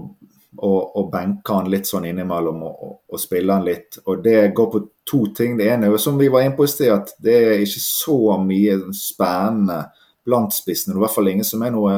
[0.54, 3.98] å, å, benke han litt sånn innimellom og, og, spille han litt.
[4.06, 5.56] Og det går på to ting.
[5.58, 8.18] Det ene er som vi var inne på i sted, at det er ikke så
[8.38, 9.80] mye spennende
[10.22, 10.94] blant spissene.
[10.94, 11.96] I hvert fall ingen som er noe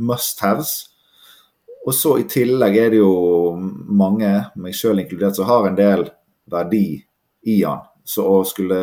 [0.00, 0.74] must haves.
[1.84, 3.12] Og så i tillegg er det jo
[3.60, 6.08] mange, meg sjøl inkludert, som har en del
[6.48, 6.86] verdi
[7.44, 7.84] i han.
[8.04, 8.80] Så å skulle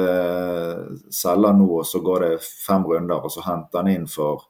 [1.14, 4.48] selge nå, og så går det fem runder, og så henter han inn for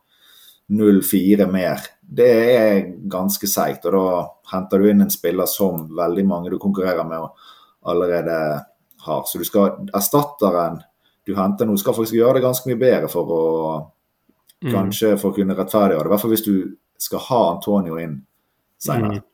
[0.71, 2.77] 0-4 mer, det er
[3.11, 3.83] ganske seigt.
[3.89, 4.21] Og da
[4.53, 7.27] henter du inn en spiller som veldig mange du konkurrerer med
[7.91, 8.37] allerede
[9.03, 9.25] har.
[9.27, 10.79] Så du skal erstatteren
[11.27, 13.41] du henter nå, skal faktisk gjøre det ganske mye bedre for å
[14.61, 14.73] Mm.
[14.75, 16.09] Kanskje for å kunne rettferdiggjøre det.
[16.09, 16.55] I hvert fall hvis du
[17.01, 18.19] skal ha Antonio inn
[18.81, 19.21] senere.
[19.21, 19.27] Mm.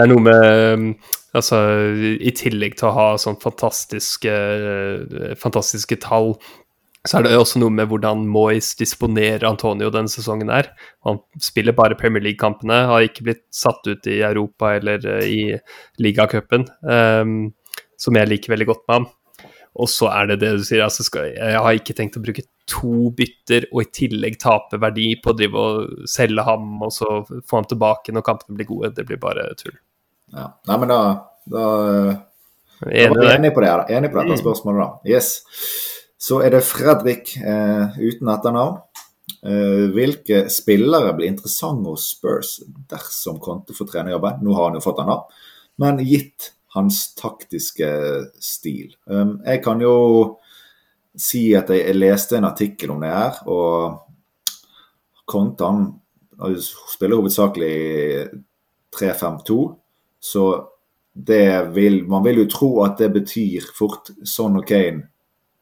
[0.00, 0.92] Det er noe med
[1.36, 1.58] Altså,
[2.18, 4.32] i tillegg til å ha sånn fantastiske,
[5.38, 6.32] fantastiske tall,
[7.06, 10.72] så er det også noe med hvordan Moyes disponerer Antonio denne sesongen her.
[11.06, 15.54] Han spiller bare Premier League-kampene, har ikke blitt satt ut i Europa eller i
[16.02, 17.36] ligacupen, um,
[17.94, 19.06] som jeg liker veldig godt med ham.
[19.78, 22.42] Og så er det det du sier, altså skal, jeg har ikke tenkt å bruke
[22.70, 27.20] to bytter og i tillegg tape verdi på å drive og selge ham og så
[27.22, 28.92] få ham tilbake når kampene blir gode.
[28.98, 29.78] Det blir bare tull.
[30.32, 31.00] Ja, Nei, men da,
[31.44, 31.64] da,
[32.80, 34.42] da var vi enige på det, enig på dette mm.
[34.42, 35.14] spørsmålet, da.
[35.16, 35.32] Yes.
[36.20, 38.78] Så er det Fredrik eh, uten etternavn.
[39.40, 42.58] Eh, hvilke spillere blir interessante hos Spurs
[42.90, 44.42] dersom Conte får trenerjobben?
[44.44, 45.46] Nå har han jo fått den, da.
[45.80, 47.88] Men gitt hans taktiske
[48.42, 48.92] stil.
[49.10, 49.94] Um, jeg kan jo
[51.18, 54.06] si at jeg, leste en artikkel om det her, og
[55.30, 55.88] Kontan
[56.90, 57.74] spiller hovedsakelig
[58.96, 59.58] 3-5-2,
[60.20, 60.68] så
[61.12, 65.08] det vil Man vil jo tro at det betyr fort Son og Kane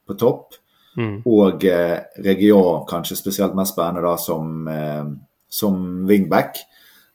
[0.07, 0.59] på topp.
[0.99, 1.23] Mm.
[1.27, 5.07] Og eh, Region kanskje spesielt mest spennende da som, eh,
[5.49, 6.59] som wingback.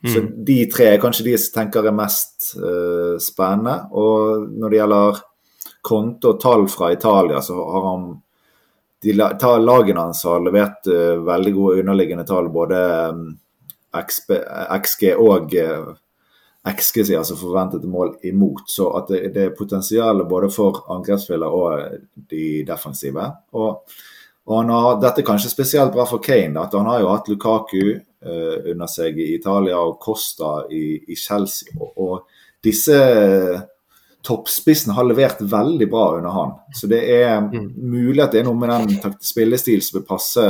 [0.03, 0.31] Så mm.
[0.45, 3.77] de tre er kanskje de som tenker er mest eh, spennende.
[3.91, 5.21] Og når det gjelder
[5.83, 8.09] konto og tall fra Italia, så har han
[9.03, 12.77] de Lagene hans har levert uh, veldig gode underliggende tall, både
[13.11, 13.25] um,
[13.99, 14.31] XP,
[14.79, 15.89] XG og uh,
[16.63, 18.69] XG, altså forventede mål imot.
[18.71, 21.97] Så at det, det er potensial både for angrepsspillere og
[22.31, 23.25] de defensive.
[23.59, 23.97] Og,
[24.47, 26.61] og har, dette er kanskje spesielt bra for Kane.
[26.61, 31.19] at Han har jo hatt Lukaku, uh, under seg i Italia og Costa i, i
[31.19, 31.75] Chelsea.
[31.79, 32.95] Og, og, disse
[34.23, 36.53] toppspissene har levert veldig bra under han.
[36.71, 37.73] Så det er mm.
[37.75, 40.45] mulig at det er noe med den spillestil som vil passe,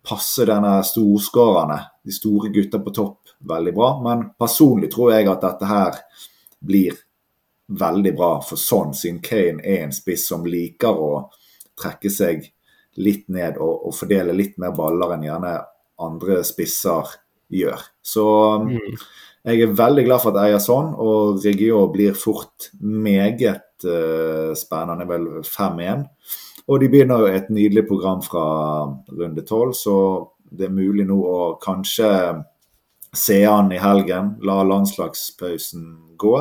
[0.00, 3.90] passe denne storskårerne, de store gutta på topp, veldig bra.
[4.04, 5.98] Men personlig tror jeg at dette her
[6.64, 6.96] blir
[7.66, 11.12] veldig bra for sånn, siden Kane er en spiss som liker å
[11.80, 12.44] trekke seg
[13.00, 15.54] litt ned og, og fordele litt mer baller enn gjerne
[16.04, 17.14] andre spisser
[17.54, 17.82] gjør.
[18.04, 18.26] Så
[18.60, 18.96] um, mm.
[19.50, 24.52] jeg er veldig glad for at jeg er sånn, og Regio blir fort meget uh,
[24.58, 25.08] spennende.
[25.08, 26.06] Vel 5-1.
[26.64, 28.44] Og de begynner jo et nydelig program fra
[29.12, 29.96] runde 12, så
[30.54, 32.08] det er mulig nå å kanskje
[33.18, 35.86] se an i helgen, la landslagspausen
[36.20, 36.34] gå,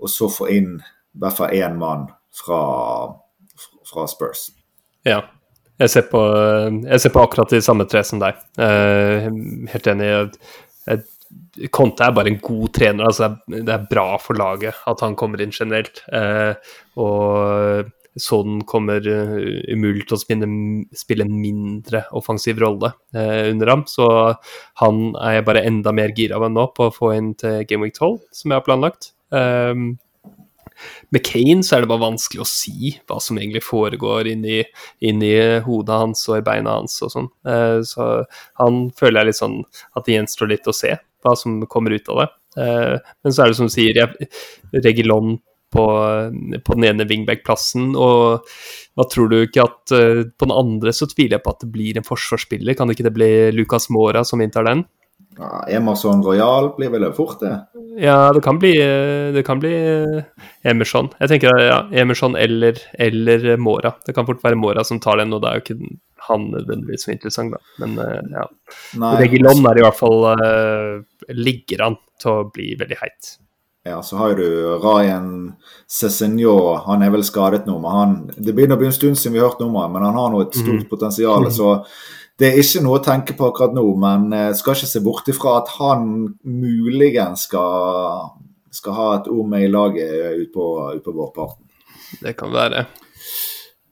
[0.00, 2.62] og så få inn i hvert fall én mann fra,
[3.90, 4.48] fra Spurs.
[5.06, 5.22] Ja,
[5.80, 6.20] jeg ser, på,
[6.84, 8.36] jeg ser på, akkurat de samme tre som deg.
[8.60, 9.30] Uh,
[9.72, 10.10] helt enig.
[11.72, 13.08] Conte er bare en god trener.
[13.08, 16.02] altså Det er bra for laget at han kommer inn generelt.
[16.12, 16.52] Uh,
[17.00, 19.38] og Sånn kommer uh,
[19.70, 20.46] umulig til å spille,
[20.98, 23.84] spille en mindre offensiv rolle uh, under ham.
[23.86, 24.06] Så
[24.82, 27.86] han er jeg bare enda mer gira enn nå på å få inn til Game
[27.86, 29.12] Week 12, som jeg har planlagt.
[29.30, 29.92] Um,
[31.14, 34.62] med Kane så er det bare vanskelig å si hva som egentlig foregår inni,
[35.06, 35.34] inni
[35.66, 37.28] hodet hans og i beina hans og sånn.
[37.46, 38.10] Uh, så
[38.58, 39.60] han føler jeg litt sånn
[39.94, 42.28] at det gjenstår litt å se hva som kommer ut av det.
[42.56, 44.26] Men så er det som du sier, jeg,
[44.82, 45.36] Regilon
[45.72, 45.86] på,
[46.64, 47.92] på, den ene wingback-plassen.
[47.98, 48.46] Og
[48.98, 51.72] hva tror du ikke at uh, på den andre så tviler jeg på at det
[51.74, 52.76] blir en forsvarsspiller.
[52.78, 54.84] Kan ikke det bli Lucas Mora som inntar den?
[55.38, 57.52] Ja, Emerson Royal blir vel fort, det?
[58.02, 58.74] Ja, det kan bli,
[59.32, 59.72] det kan bli
[60.66, 61.08] Emerson.
[61.20, 63.94] Jeg tenker ja, Emerson eller, eller Mora.
[64.04, 65.92] Det kan fort være Mora som tar den, og det er jo ikke
[66.26, 67.86] han nødvendigvis så interessant, da.
[67.86, 67.96] Men
[68.34, 68.44] ja.
[69.22, 73.32] Regilon er i hvert fall uh, Ligger an til å bli veldig heit.
[73.82, 75.52] Ja, så har du Ryan
[75.88, 76.76] Cézinho.
[76.84, 79.40] Han er vel skadet nå, men han Det begynner å bli en stund siden vi
[79.40, 80.90] har hørt om han, men han har nå et stort mm.
[80.90, 81.48] potensial.
[81.58, 81.78] Så
[82.40, 85.32] det er ikke noe å tenke på akkurat nå, men uh, skal ikke se bort
[85.32, 86.06] ifra at han
[86.44, 88.30] muligens skal,
[88.72, 91.50] skal ha et ord med i laget ut på, ut på.
[92.20, 92.84] Det kan være.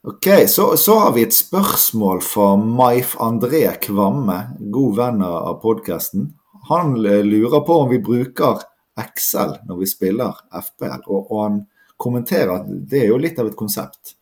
[0.05, 4.37] Ok, så, så, har vi et spørsmål fra Maif André Kvamme,
[4.71, 6.29] god venn av podkasten.
[6.69, 8.61] Han lurer på om vi bruker
[9.01, 11.59] Excel når vi spiller FPL, og, og han
[11.99, 14.15] kommenterer at det er jo litt av et konsept.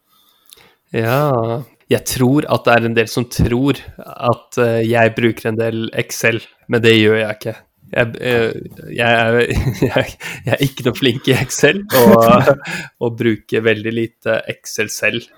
[0.96, 1.62] Ja,
[1.92, 5.88] jeg tror at det er en del som tror at uh, jeg bruker en del
[5.96, 7.56] Excel, men det gjør jeg ikke.
[7.88, 8.52] Jeg, eh,
[8.92, 9.44] jeg,
[9.88, 12.50] jeg, jeg, er, ikke noe flink i Excel og,
[13.06, 15.30] og bruker veldig lite Excel selv.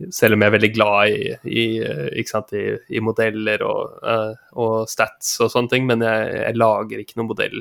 [0.00, 4.74] Eh, selv om jeg er veldig glad i, i, sant, i modeller og, uh, og,
[4.90, 5.88] stats og sånne ting.
[5.90, 7.60] Men jeg, lager ikke noen modell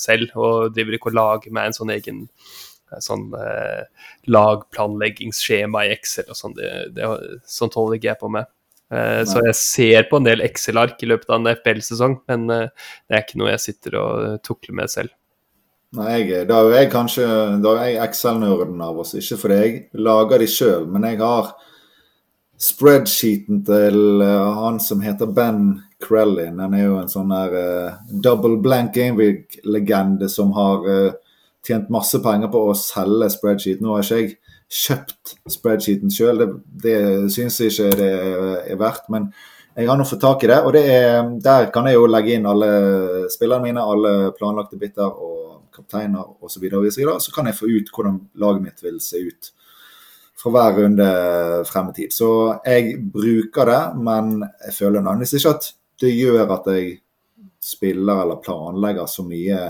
[0.00, 2.26] selv, og driver ikke og lager meg en sånn egen
[3.02, 3.32] sånn
[4.30, 6.54] lagplanleggingsskjema i Excel og sånn.
[6.58, 7.08] Det, det,
[7.50, 8.50] sånt holder ikke jeg på med.
[8.86, 12.90] Uh, så jeg ser på en del Excel-ark i løpet av en FBL-sesong, men uh,
[13.08, 15.14] det er ikke noe jeg sitter og tukler med selv.
[15.96, 17.26] Nei, jeg, Da er jeg kanskje
[17.64, 19.74] da er jeg Excel-nerden av oss, ikke fordi jeg
[20.06, 21.50] lager de sjøl, men jeg har
[22.62, 25.68] spreadsheeten til uh, han som heter Ben
[26.02, 26.60] Krellin.
[26.62, 27.54] Han er jo en sånn der
[28.24, 30.84] double blank gameweek-legende som har
[31.66, 33.80] tjent masse penger på å selge spreadsheet.
[33.82, 34.36] Nå har ikke jeg
[34.68, 36.42] kjøpt spreadsheeten sjøl.
[36.42, 36.48] Det,
[36.84, 36.96] det
[37.34, 38.10] syns jeg ikke det
[38.72, 39.08] er verdt.
[39.12, 39.30] Men
[39.76, 42.36] jeg har nå fått tak i det, og det er, der kan jeg jo legge
[42.36, 42.70] inn alle
[43.32, 46.64] spillerne mine, alle planlagte biter og kapteiner osv.
[46.64, 49.52] Så, så, så kan jeg få ut hvordan laget mitt vil se ut
[50.36, 51.08] fra hver runde
[51.68, 52.12] frem i tid.
[52.12, 52.28] Så
[52.66, 55.68] jeg bruker det, men jeg føler nødvendigvis ikke at
[56.02, 56.96] det gjør at jeg
[57.66, 59.60] spiller eller planlegger så mye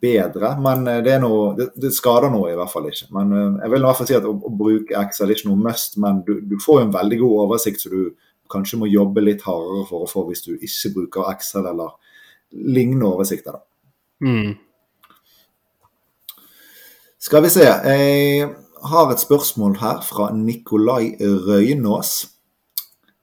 [0.00, 0.52] bedre.
[0.62, 3.10] Men det det, noe, det, det, skader noe i hvert fall ikke.
[3.16, 5.50] Men eh, jeg vil i hvert fall si at å, å bruke Excel er ikke
[5.50, 8.02] noe must, men du, du, får jo en veldig god oversikt så du
[8.52, 11.96] kanskje må jobbe litt hardere for å få hvis du ikke bruker Excel eller
[12.54, 13.58] lignende oversikter.
[14.22, 14.54] Mm.
[17.26, 17.66] Skal vi se.
[17.66, 18.46] Jeg
[18.90, 22.12] har et spørsmål her fra Nikolai Røynås.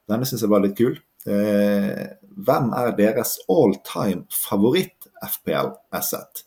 [0.10, 0.98] Denne syns jeg var litt kul.
[1.28, 6.44] Eh, hvem er deres all time favoritt FPL-asset.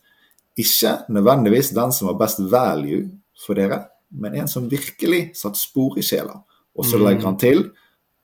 [0.57, 3.07] Ikke nødvendigvis den som var best value
[3.45, 6.39] for dere, men en som virkelig satt spor i sjela.
[6.77, 7.63] Og så legger han til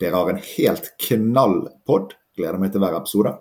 [0.02, 2.14] dere har en helt knall pod.
[2.38, 3.36] Gleder meg til hver episode.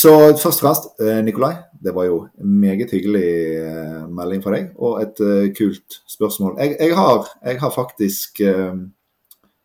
[0.00, 4.54] Så først og fremst, eh, Nikolai, det var jo en meget hyggelig eh, melding fra
[4.54, 6.54] deg, og et uh, kult spørsmål.
[6.60, 8.40] Jeg, jeg, har, jeg har, faktisk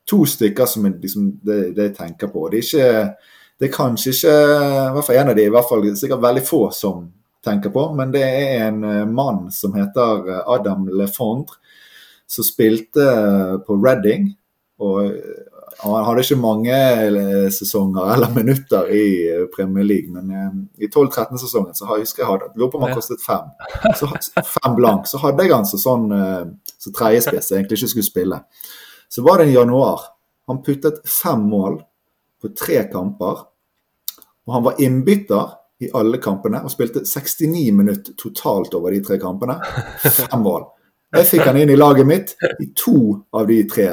[0.05, 2.49] to stykker som jeg, liksom, det, det, jeg tenker på.
[2.51, 3.15] Det er ikke
[3.59, 6.43] det er kanskje ikke i hvert fall en av de, i hvert fall sikkert veldig
[6.43, 7.05] få som
[7.45, 11.59] tenker på, men det er en eh, mann som heter eh, Adam Lefondre,
[12.27, 14.31] som spilte eh, på Reading.
[14.83, 15.13] Og
[15.81, 16.75] han hadde ikke mange
[17.53, 19.07] sesonger eller minutter i
[19.55, 23.51] Premier League, men i 12-13-sesongen så husker jeg hadde, lurer på om han kostet fem.
[23.99, 24.09] Så,
[24.55, 25.09] fem blank.
[25.11, 26.07] Så hadde jeg han som sånn
[26.79, 28.39] så tredjespiss, egentlig ikke skulle spille.
[29.11, 30.07] Så var det i januar.
[30.47, 31.79] Han puttet fem mål
[32.41, 33.45] på tre kamper.
[34.45, 39.19] Og han var innbytter i alle kampene og spilte 69 minutter totalt over de tre
[39.21, 39.57] kampene.
[40.03, 40.67] Fem mål.
[41.15, 42.97] Jeg fikk han inn i laget mitt i to
[43.35, 43.89] av de tre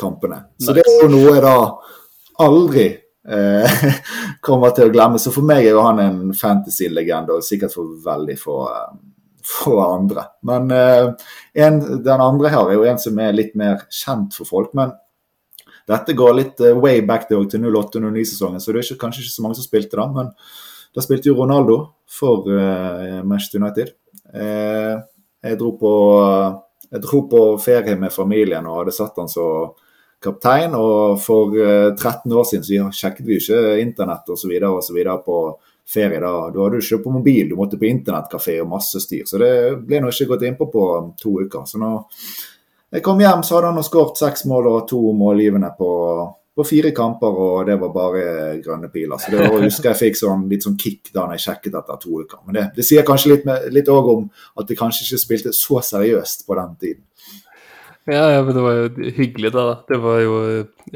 [0.00, 0.42] kampene.
[0.60, 1.56] Så det er jo noe jeg da
[2.44, 3.84] aldri eh,
[4.46, 5.20] kommer til å glemme.
[5.20, 8.56] Så for meg er jo han en fantasy-legende, og sikkert for veldig få,
[9.46, 10.26] for andre.
[10.48, 11.28] Men eh,
[11.66, 14.74] en, den andre her er jo en som er litt mer kjent for folk.
[14.78, 14.96] men
[15.90, 19.42] dette går litt uh, way back til 08-09-sesongen, så det er ikke, kanskje ikke så
[19.42, 20.04] mange som spilte da.
[20.14, 20.28] Men
[20.94, 23.90] da spilte jo Ronaldo for uh, Manchester United.
[24.30, 25.90] Jeg dro på
[26.90, 29.74] jeg dro på ferie med familien og hadde satt han som
[30.22, 30.76] kaptein.
[30.78, 34.54] Og for 13 år siden så sjekket vi ikke internett osv.
[35.26, 35.40] på
[35.90, 36.20] ferie.
[36.20, 39.26] Da, da hadde du ikke på mobil, du måtte på internettkafé og masse styr.
[39.26, 39.52] Så det
[39.86, 40.86] ble nå ikke gått innpå på
[41.20, 41.66] to uker.
[41.66, 42.04] Så når
[42.90, 45.90] jeg kom hjem, så hadde han skåret seks mål og to målgivende på
[46.60, 48.22] på fire kamper, og det var bare
[48.60, 49.20] grønne piler.
[49.22, 52.22] Så det var, husker jeg fikk sånn, litt sånn kick da jeg sjekket etter to
[52.24, 52.40] uker.
[52.44, 53.38] Men det, det sier kanskje
[53.70, 54.26] litt, òg om
[54.58, 57.06] at de kanskje ikke spilte så seriøst på den tiden.
[58.08, 59.64] Ja, ja, men det var jo hyggelig, da.
[59.88, 60.36] Det var jo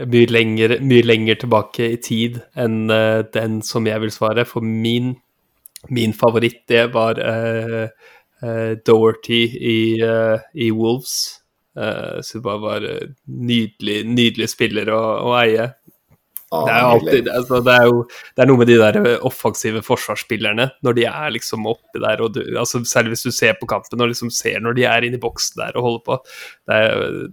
[0.08, 4.46] mye lenger, mye lenger tilbake i tid enn uh, den som jeg vil svare.
[4.48, 5.12] For min,
[5.92, 7.84] min favoritt, det var uh,
[8.42, 9.78] uh, Doherty i,
[10.54, 11.40] i Wolves.
[11.74, 12.84] Så det bare var
[13.26, 15.64] nydelig, nydelig spiller å, å eie.
[16.66, 20.68] Det, er alltid, altså, det, er jo det er noe med de der offensive forsvarsspillerne,
[20.86, 24.02] når de er liksom oppi der, og du, altså, Særlig hvis du ser på kampen
[24.04, 26.18] og liksom ser når de er inne i boksen der og holder på.
[26.68, 26.80] Det,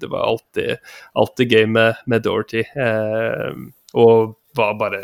[0.01, 2.63] det var alltid, alltid, gøy med, med Dorothy.
[2.75, 3.51] Eh,
[3.99, 5.01] og var bare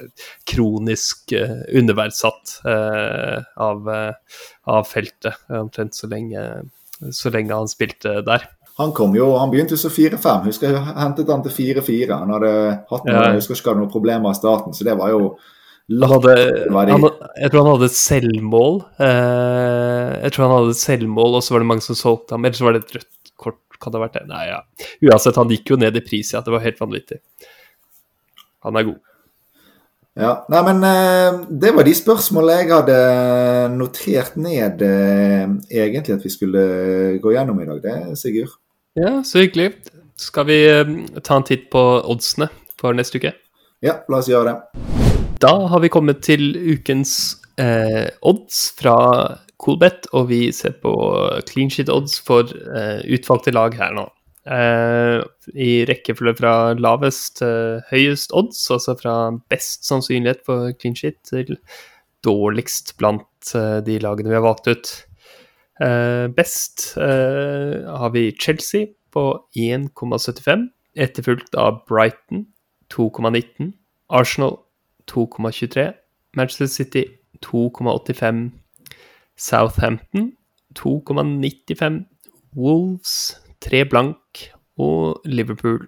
[0.47, 6.43] kronisk eh, underverdsatt av, av feltet, omtrent så lenge,
[7.15, 8.47] så lenge han spilte der.
[8.77, 10.47] Han kom jo, han begynte jo som 4-5.
[10.51, 12.09] Husker jeg hentet han til 4-4.
[12.13, 12.51] Han hadde
[12.91, 13.29] hatt noe, ja.
[13.31, 15.31] jeg husker ikke hadde noen problemer i starten, så det var jo
[15.87, 16.33] hadde,
[16.75, 17.05] han,
[17.39, 18.81] jeg tror han hadde et selvmål.
[18.99, 22.43] Eh, jeg tror han hadde et selvmål, og så var det mange som solgte ham.
[22.43, 24.25] Eller så var det et rødt kort, kan det ha vært det?
[24.27, 24.59] Nei, ja.
[25.07, 26.43] Uansett, han gikk jo ned i pris, ja.
[26.43, 27.21] Det var helt vanvittig.
[28.67, 28.99] Han er god.
[30.17, 33.01] Ja, nei, men eh, Det var de spørsmålene jeg hadde
[33.77, 36.63] notert ned eh, egentlig at vi skulle
[37.21, 38.57] gå gjennom i dag, det, Sigurd.
[38.97, 39.73] Ja, så hyggelig.
[40.17, 40.87] Skal vi eh,
[41.21, 42.47] ta en titt på oddsene
[42.81, 43.35] for neste uke?
[43.85, 44.85] Ja, la oss gjøre det.
[45.37, 48.95] Da har vi kommet til ukens eh, odds fra
[49.61, 50.95] Coolbet, og vi ser på
[51.45, 54.07] clean sheet odds for eh, utvalgte lag her nå.
[54.49, 55.21] Eh,
[55.53, 59.17] I rekkefølge fra lavest til høyest odds, altså fra
[59.53, 61.59] best sannsynlighet for clean sheet til
[62.25, 64.95] dårligst blant eh, de lagene vi har valgt ut.
[65.81, 69.23] Uh, best uh, har vi Chelsea på
[69.55, 72.45] 1,75, etterfulgt av Brighton
[72.93, 73.73] 2,19,
[74.09, 74.57] Arsenal
[75.11, 75.91] 2,23,
[76.35, 77.05] Manchester City
[77.45, 78.51] 2,85,
[79.37, 80.31] Southampton
[80.79, 82.05] 2,95,
[82.55, 85.87] Wolves 3 blank og Liverpool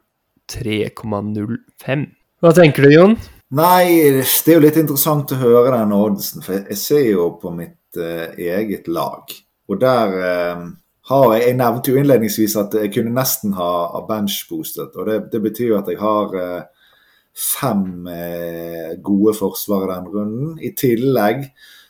[0.52, 2.06] 3,05.
[2.39, 3.17] Hva tenker du, Jon?
[3.58, 3.86] Nei,
[4.21, 7.97] det er jo litt interessant å høre den oddsen, for jeg ser jo på mitt
[7.97, 9.25] uh, eget lag.
[9.70, 10.68] Og der eh,
[11.10, 14.94] har jeg Jeg nevnte jo innledningsvis at jeg kunne nesten ha, benchboostet.
[14.96, 16.62] Og det, det, betyr jo at jeg har eh,
[17.34, 20.56] fem eh, gode forsvarere den runden.
[20.62, 21.50] I tillegg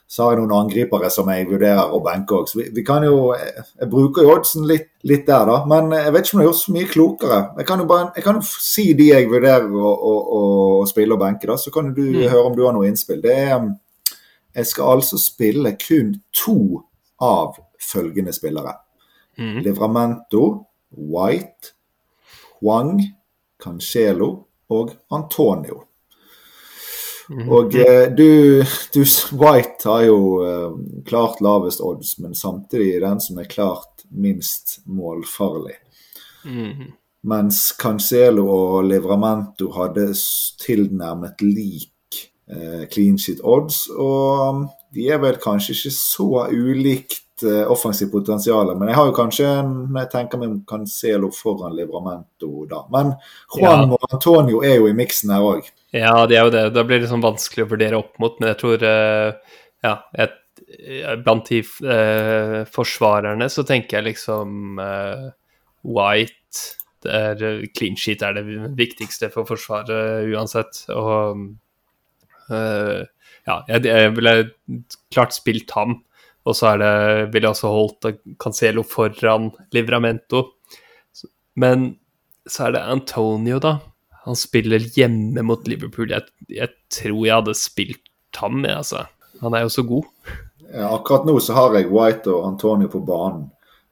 [0.10, 2.48] så har jeg noen angripere som jeg vurderer å benke òg.
[2.50, 5.60] Så vi, vi, kan jo Jeg bruker jo oddsen litt, litt, der, da.
[5.70, 7.40] Men jeg vet ikke om jeg har gjort så mye klokere.
[7.60, 10.42] Jeg kan jo, bare, jeg kan jo si de jeg vurderer å, å, å,
[10.80, 11.60] å spille og benke, da.
[11.62, 12.24] Så kan du mm.
[12.24, 13.22] høre om du har noe innspill.
[13.22, 13.70] Det er
[14.56, 16.82] Jeg skal altså spille kun to
[17.22, 18.74] av følgende spillere.
[19.38, 19.60] Mm.
[19.64, 20.66] Livramento,
[20.98, 21.74] White,
[22.60, 23.02] Huang,
[23.64, 24.32] Cancelo
[24.70, 25.84] og Antonio.
[27.30, 27.50] Mm.
[27.50, 28.64] Og eh, du,
[28.94, 29.04] du,
[29.38, 30.72] White har jo eh,
[31.06, 35.78] klart lavest odds, men samtidig den som er klart minst målfarlig.
[36.46, 36.90] Mm.
[37.30, 40.08] Mens Cancelo og Livramento hadde
[40.64, 42.18] tilnærmet lik
[42.50, 43.86] eh, clean sheet odds.
[43.94, 44.66] Og
[44.96, 48.72] de er vel kanskje ikke så ulikt uh, offensivt potensial.
[48.78, 52.84] Men jeg har jo kanskje, når jeg tenker meg Cancelo foran Livramento da.
[52.94, 53.14] Men
[53.56, 54.00] Juan ja.
[54.10, 55.70] Antonio er jo i miksen her òg.
[55.96, 56.66] Ja, det er jo det.
[56.76, 58.36] Da blir det sånn vanskelig å vurdere opp mot.
[58.40, 60.36] Men jeg tror uh, ja, et,
[61.24, 64.78] blant de eh, forsvarerne så tenker jeg liksom
[65.88, 66.60] White
[67.02, 68.44] det er, Clean sheet er det
[68.78, 70.84] viktigste for Forsvaret uansett.
[70.94, 71.42] Og
[72.52, 74.36] ja, jeg, jeg ville
[75.10, 75.98] klart spilt ham
[76.50, 76.94] og så er det,
[77.34, 78.10] ville også holdt
[78.42, 80.46] Cancelo foran Livramento.
[81.60, 81.92] Men
[82.50, 83.78] så er det Antonio, da.
[84.26, 86.12] Han spiller hjemme mot Liverpool.
[86.12, 89.06] Jeg, jeg tror jeg hadde spilt ham, jeg, altså.
[89.44, 90.10] Han er jo så god.
[90.74, 93.48] Ja, akkurat nå så har jeg White og Antonio på banen.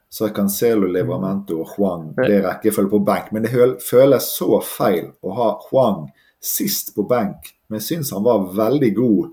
[0.10, 3.32] Så jeg kan Cancelo, Livramento og Juan det er rekkefølge på benk.
[3.36, 3.54] Men det
[3.84, 6.08] føles så feil å ha Juan
[6.44, 7.52] sist på benk.
[7.68, 9.28] Men jeg syns han var veldig god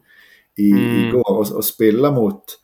[0.59, 0.97] i, mm.
[0.99, 1.31] i går.
[1.31, 2.57] Og, spille mot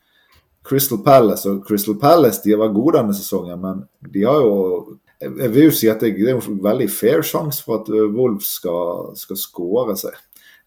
[0.70, 4.98] Crystal Palace og Crystal Palace de har vært gode denne sesongen, men de har jo
[5.20, 8.54] Jeg vil jo si at det, er en veldig fair sjanse for at uh, Wolves
[8.56, 10.14] skal, skal skåre seg.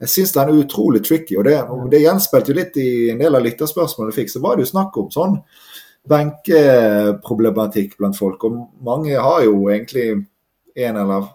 [0.03, 1.55] Jeg syns den er utrolig tricky, og det,
[1.89, 4.29] det gjenspeilte jo litt i en del av lytterspørsmålene jeg fikk.
[4.29, 5.39] Så var det jo snakk om sånn
[6.11, 8.45] benkeproblematikk blant folk.
[8.45, 8.51] Og
[8.85, 10.05] mange har jo egentlig
[10.75, 11.27] en eller,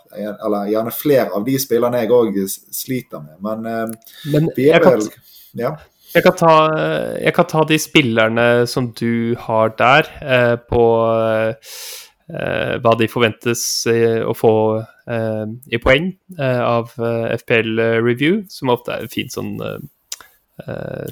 [0.44, 3.36] eller gjerne flere av de spillerne jeg òg sliter med.
[3.44, 3.88] Men, eh,
[4.32, 5.08] Men vi jeg kan, vel
[5.54, 5.76] Ja.
[6.14, 6.54] Jeg, kan ta,
[7.20, 10.84] jeg kan ta de spillerne som du har der, eh, på
[12.28, 18.42] eh, hva de forventes eh, å få eh, i poeng eh, av eh, FPL Review,
[18.52, 19.56] som ofte er et fint sånn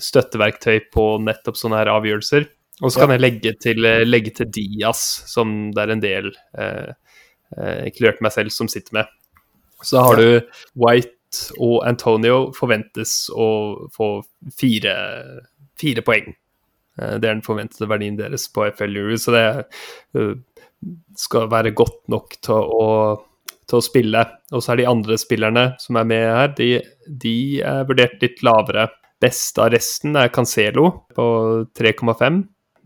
[0.03, 2.49] støtteverktøy på nettopp sånne her avgjørelser.
[2.83, 6.27] Og så kan jeg legge til, legge til Dias, som det er en del,
[7.87, 9.13] inkludert meg selv, som sitter med.
[9.87, 10.27] Så har du
[10.75, 11.16] White
[11.59, 13.49] og Antonio forventes å
[13.95, 14.11] få
[14.59, 14.97] fire,
[15.81, 16.35] fire poeng.
[16.99, 19.47] Eh, Det er den forventede verdien deres på FL Euro, så det
[20.17, 20.35] eh,
[21.17, 22.89] skal være godt nok til å,
[23.67, 24.25] til å spille.
[24.53, 26.71] Og så er de andre spillerne som er med her, de,
[27.09, 28.89] de er vurdert litt lavere.
[29.23, 31.27] Best av resten er Cancelo på
[31.79, 32.43] 3,5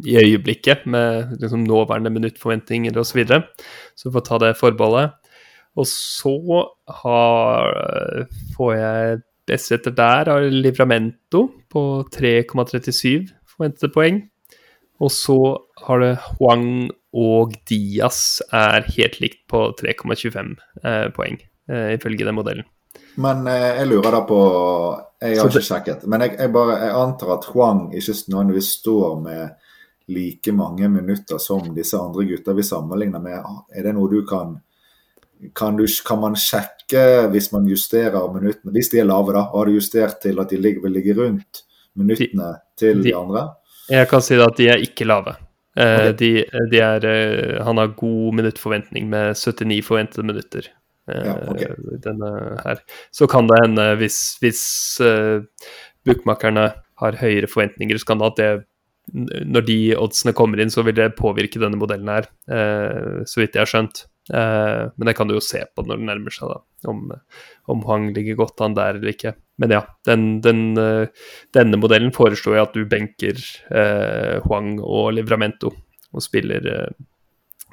[0.07, 3.11] i øyeblikket, med liksom nåværende minuttforventninger osv.
[3.11, 3.43] Så, videre.
[3.99, 5.20] så vi får ta det forbeholdet.
[5.81, 6.37] Og så
[7.01, 7.75] har,
[8.57, 9.21] får jeg
[9.51, 14.21] best etter der av Livramento på 3,37 forventede poeng.
[15.01, 15.39] Og så
[15.87, 20.53] har det Huang og Diaz er helt likt på 3,25
[20.85, 22.69] eh, poeng, eh, ifølge den modellen.
[23.21, 24.41] Men eh, jeg lurer da på
[25.21, 26.05] Jeg har ikke sjekket.
[26.07, 29.49] Men jeg, jeg, bare, jeg antar at Huang ikke nødvendigvis står med
[30.11, 33.41] like mange minutter som disse andre gutta vi sammenligner med.
[33.73, 34.59] Er det noe du kan
[35.57, 38.73] kan, du, kan man sjekke hvis man justerer minuttene?
[38.75, 39.47] Hvis de er lave, da.
[39.53, 41.63] Har du justert til at de ligger, vil ligge rundt
[41.97, 43.47] minuttene til de de- andre?
[43.91, 45.35] Jeg kan si at de er ikke lave.
[45.81, 46.13] Okay.
[46.19, 46.29] De,
[46.71, 50.67] de er, eh, han har god minuttforventning med 79 forventede minutter.
[51.09, 51.75] eh, Ja, okay.
[52.05, 52.31] denne
[52.65, 52.83] her.
[53.13, 54.61] Så kan det hende, hvis, hvis
[55.01, 55.43] uh,
[56.07, 58.51] bookmakerne har høyere forventninger, så kan det at det
[59.47, 63.57] når de oddsene kommer inn, så vil det påvirke denne modellen her, eh, så vidt
[63.57, 64.05] jeg har skjønt.
[64.29, 67.07] Eh, men det kan du jo se på når det nærmer seg, da, om,
[67.73, 69.35] om Hwang ligger godt an der eller ikke.
[69.61, 73.41] Men ja, den, den, eh, denne modellen foreslo jeg at du benker
[73.71, 75.73] eh, Hwang og Livramento
[76.11, 76.65] og spiller,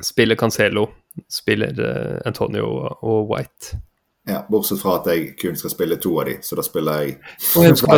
[0.05, 0.85] spiller Cancelo,
[1.25, 1.73] spiller
[2.29, 2.67] Antonio
[3.01, 3.79] og White.
[4.28, 7.13] Ja, Bortsett fra at jeg kun skal spille to av de, så da spiller jeg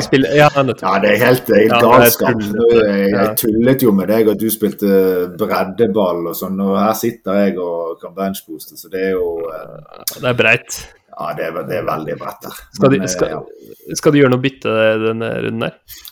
[0.06, 0.50] spille Ja.
[0.54, 2.44] Ja, det er helt, helt Ja, galskap.
[2.44, 4.92] Jeg, jeg tullet jo med deg at du spilte
[5.40, 10.04] breddeball og sånn, og her sitter jeg og kan benchbooste, så det er jo eh,
[10.20, 10.78] Det er breit.
[11.20, 12.62] Ja, det er, det er veldig bredt der.
[12.78, 16.06] Skal, Men, de, eh, skal, du gjøre noe bytte denne runden her?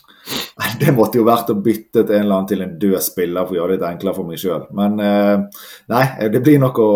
[0.82, 3.60] Det måtte jo vært å bytte en eller annen til en død spiller for å
[3.60, 4.66] gjøre det litt enklere for meg sjøl.
[4.76, 5.62] Men eh,
[5.94, 6.02] nei,
[6.34, 6.90] det blir nok å,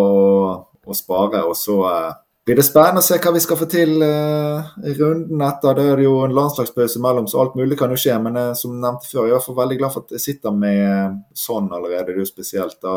[0.85, 1.45] å spare.
[1.49, 2.11] Og så eh,
[2.47, 5.76] blir det spennende å se hva vi skal få til eh, i runden etter.
[5.78, 8.16] Det er jo en landslagspause imellom, så alt mulig kan jo skje.
[8.22, 10.24] Men eh, som nevnte før, jeg er i hvert fall veldig glad for at jeg
[10.24, 12.11] sitter med sånn allerede.
[12.11, 12.97] Det er jo spesielt da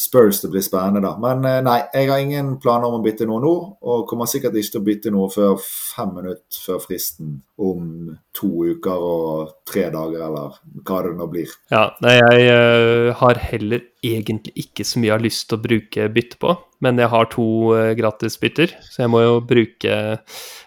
[0.00, 1.12] Spurs det blir spennende, da.
[1.20, 3.52] Men eh, nei, jeg har ingen planer om å bytte noe nå.
[3.84, 8.48] Og kommer sikkert ikke til å bytte noe før fem minutter før fristen om to
[8.70, 11.52] uker og tre dager, eller hva det nå blir.
[11.72, 15.64] Ja, nei, jeg eh, har heller egentlig ikke så mye jeg har lyst til å
[15.66, 17.46] bruke bytte på, men jeg har to
[17.76, 19.98] uh, gratisbytter, så jeg må jo bruke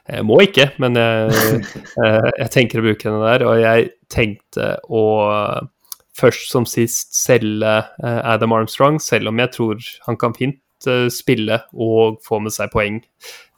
[0.04, 1.64] Jeg må ikke, men jeg,
[2.04, 5.04] eh, jeg tenker å bruke den der, og jeg tenkte å
[6.18, 11.07] først som sist selge eh, Adam Armstrong, selv om jeg tror han kan fint eh,
[11.14, 13.01] spille og få med seg poeng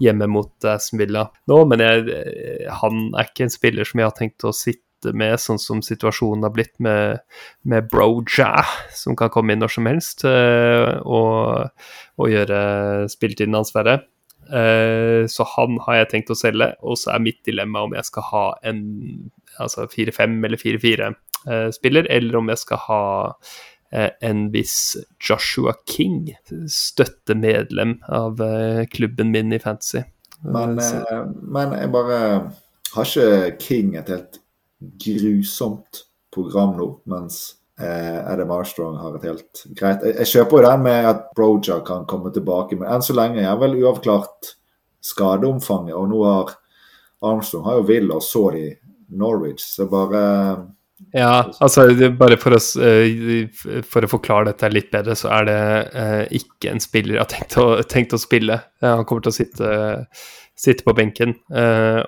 [0.04, 4.12] hjemme mot Aston Villa nå, men jeg, eh, han er ikke en spiller som jeg
[4.12, 4.82] har tenkt å sitte
[5.14, 7.20] med, sånn som situasjonen har blitt med,
[7.68, 8.64] med Broja,
[8.96, 11.70] som kan komme inn når som helst eh, og,
[12.18, 12.60] og gjøre
[13.12, 14.00] spilletiden hans verre.
[14.46, 18.08] Eh, så han har jeg tenkt å selge, og så er mitt dilemma om jeg
[18.10, 18.82] skal ha en
[19.60, 23.04] altså 4-5 eller 4-4-spiller, eller om jeg skal ha
[23.92, 24.96] eh, en viss
[25.30, 26.34] Joshua King,
[26.72, 30.06] støttemedlem av eh, klubben min i Fantasy.
[30.42, 32.18] Men, eh, men jeg bare
[32.96, 34.42] Har ikke King et helt
[35.02, 36.04] grusomt
[36.34, 40.84] program nå, mens eh, Adam Armstrong har et helt greit Jeg, jeg kjøper jo den
[40.86, 44.56] med at Broja kan komme tilbake, men enn så lenge er vel uavklart
[45.06, 45.96] skadeomfanget.
[45.96, 46.56] Og nå har
[47.26, 48.66] Armstrong har jo Villa, og så de
[49.10, 50.22] Norwich, så bare
[51.12, 53.46] Ja, altså bare for å, eh,
[53.84, 55.60] for å forklare dette litt bedre, så er det
[55.92, 58.60] eh, ikke en spiller jeg har tenkt å, tenkt å spille.
[58.82, 59.72] Eh, han kommer til å sitte,
[60.56, 61.36] sitte på benken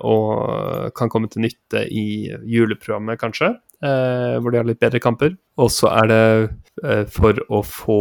[0.08, 3.50] og kan komme til nytte i juleprogrammet, kanskje,
[3.82, 5.36] hvor de har litt bedre kamper.
[5.60, 8.00] Og så er det for å få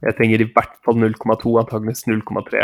[0.00, 2.62] Jeg trenger i hvert fall 0,2, antageligvis 0,3,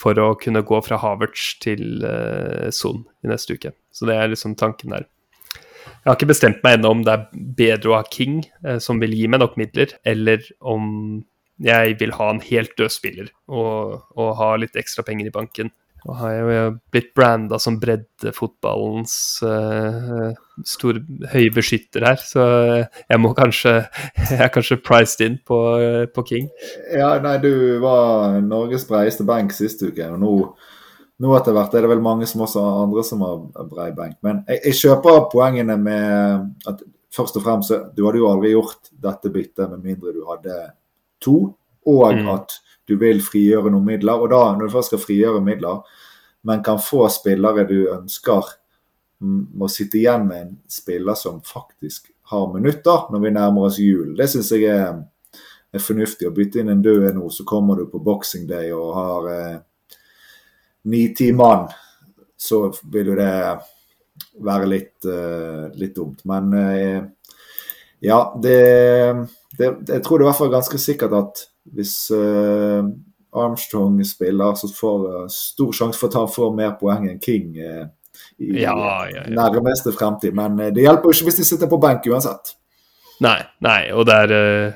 [0.00, 3.72] for å kunne gå fra Havertz til eh, Son i neste uke.
[3.94, 5.08] Så det er liksom tanken der.
[6.00, 9.00] Jeg har ikke bestemt meg ennå om det er bedre å ha King, eh, som
[9.00, 10.84] vil gi meg nok midler, eller om
[11.60, 15.72] jeg vil ha en helt død spiller og, og ha litt ekstra penger i banken.
[16.00, 20.30] Nå har jo blitt branda som breddefotballens uh,
[20.64, 22.44] store, høye beskytter her, så
[22.86, 23.74] jeg må kanskje
[24.30, 25.58] Jeg er kanskje priced in på,
[26.14, 26.48] på King.
[26.94, 30.32] Ja, nei, du var Norges breieste benk sist uke, og nå,
[31.20, 34.16] nå etter hvert er det vel mange som også har andre som har brei benk.
[34.24, 36.82] Men jeg, jeg, kjøper poengene med at
[37.12, 40.58] først og fremst Du hadde jo aldri gjort dette byttet med mindre du hadde
[41.20, 41.38] to,
[41.90, 42.28] og mm.
[42.38, 42.60] at
[42.90, 44.20] du vil frigjøre noen midler.
[44.20, 45.82] Og da, når du først skal frigjøre midler,
[46.48, 48.56] men kan få spillere du ønsker,
[49.20, 54.14] må sitte igjen med en spiller som faktisk har minutter når vi nærmer oss jul.
[54.16, 55.02] Det syns jeg er,
[55.74, 56.28] er, fornuftig.
[56.28, 59.28] Å bytte inn en død nå, så kommer du på boxing day og har
[60.88, 61.68] ni-ti eh, mann,
[62.40, 63.34] så vil jo det
[64.46, 66.24] være litt, eh, litt dumt.
[66.30, 67.00] Men eh,
[68.00, 68.58] ja, det,
[69.58, 72.86] det, Jeg tror det er i hvert fall ganske sikkert at hvis uh,
[73.36, 77.52] Armstrong spiller, så får uh, stor sjanse for å ta for mer poeng enn King
[77.60, 77.84] uh,
[78.40, 79.28] i ja, ja, ja.
[79.36, 80.34] nærmeste fremtid.
[80.36, 82.56] Men det hjelper jo ikke hvis de sitter på benk uansett.
[83.20, 84.30] Nei, nei, og det er,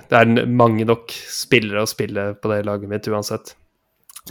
[0.05, 3.55] det er mange nok spillere å spille på det laget mitt uansett.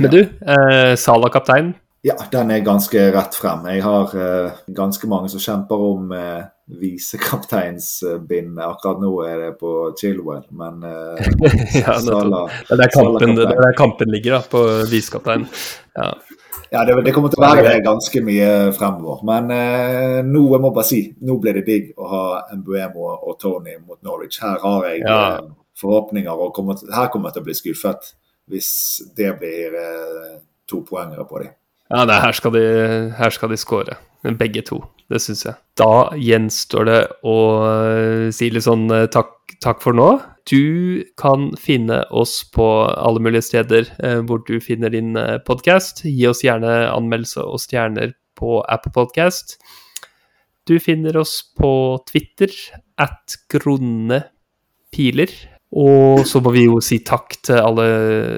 [0.01, 1.74] Men du, eh, Sala kaptein,
[2.04, 3.62] ja, den er ganske rett frem.
[3.72, 6.41] Jeg har uh, ganske mange som kjemper om uh,
[6.82, 8.60] visekapteinsbindet.
[8.66, 11.16] Akkurat nå er det på Chilwell, men uh,
[11.80, 15.47] ja, Sala, det, er kampen, det er der kampen ligger, da, på visekapteinen.
[15.95, 16.10] Ja.
[16.76, 19.24] ja det, det, kommer til å være det ganske mye fremover.
[19.32, 23.39] Men uh, nå jeg må bare si, nå blir det digg å ha Mbuemo og
[23.39, 24.43] Tony mot Norwich.
[24.43, 25.39] Her har jeg ja.
[25.80, 28.16] forhåpninger, og kommer til, her kommer jeg til å bli skuffet
[28.51, 28.72] hvis
[29.16, 29.80] det blir
[30.68, 31.56] to poengere på dem.
[31.92, 32.66] Ja, nei, her skal de,
[33.18, 33.98] her skal de score,
[34.40, 34.82] begge to.
[35.12, 35.58] Det syns jeg.
[35.78, 37.36] Da gjenstår det å
[37.68, 40.08] eh, si litt sånn eh, takk, takk, for nå.
[40.50, 45.14] Du kan finne oss på alle mulige steder eh, hvor du finner din
[45.48, 46.06] podkast.
[46.08, 49.58] Gi oss gjerne anmeldelse og stjerner på Apple Podcast.
[50.66, 52.54] Du finner oss på Twitter
[53.04, 54.24] at Grunne
[54.96, 55.32] Piler.
[55.74, 57.88] Og så må vi jo si takk til alle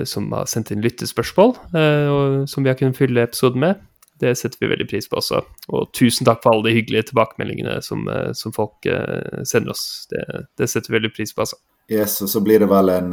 [0.07, 3.81] som har sendt inn lyttespørsmål, eh, som vi har kunnet fylle episoden med.
[4.23, 5.41] Det setter vi veldig pris på også.
[5.75, 10.05] Og tusen takk for alle de hyggelige tilbakemeldingene som, eh, som folk eh, sender oss.
[10.11, 10.23] Det,
[10.55, 11.59] det, setter vi veldig pris på, altså.
[11.91, 13.11] Yes, og så blir det vel en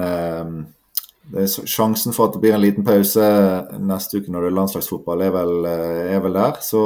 [1.32, 3.22] det er Sjansen for at det blir en liten pause
[3.78, 6.56] neste uke når det er landslagsfotball, er vel, er vel der.
[6.64, 6.80] Så,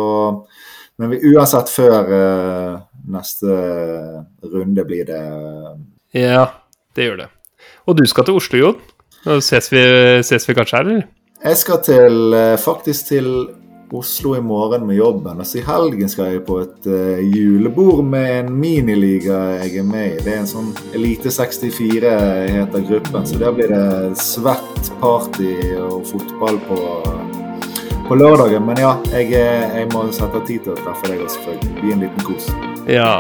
[1.01, 2.11] men vi, uansett før
[3.13, 3.57] neste
[4.45, 5.23] runde blir det
[6.17, 6.51] Ja,
[6.97, 7.29] det gjør det.
[7.87, 8.83] Og du skal til Oslo, Jon.
[9.43, 9.83] Ses vi,
[10.27, 11.07] ses vi kanskje her, eller?
[11.45, 13.31] Jeg skal til, eh, faktisk til
[13.93, 15.41] Oslo i morgen med jobben.
[15.41, 19.87] Og så i helgen skal jeg på et uh, julebord med en miniliga jeg er
[19.87, 20.25] med i.
[20.25, 22.15] Det er en sånn Elite 64
[22.57, 26.81] heter gruppen, så der blir det svett party og fotball på,
[28.09, 28.67] på lørdagen.
[28.67, 31.79] Men ja, jeg, jeg må sette tid til å treffe deg også, selvfølgelig.
[31.79, 32.51] Bli en liten kos.
[32.91, 33.15] Ja,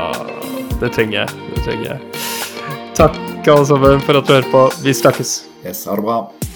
[0.83, 1.49] det trenger jeg.
[1.55, 3.26] Det trenger jeg.
[3.47, 4.61] Takk alle sammen for at du hører på.
[4.82, 5.44] Vi snakkes.
[5.62, 6.55] Yes, ha det bra.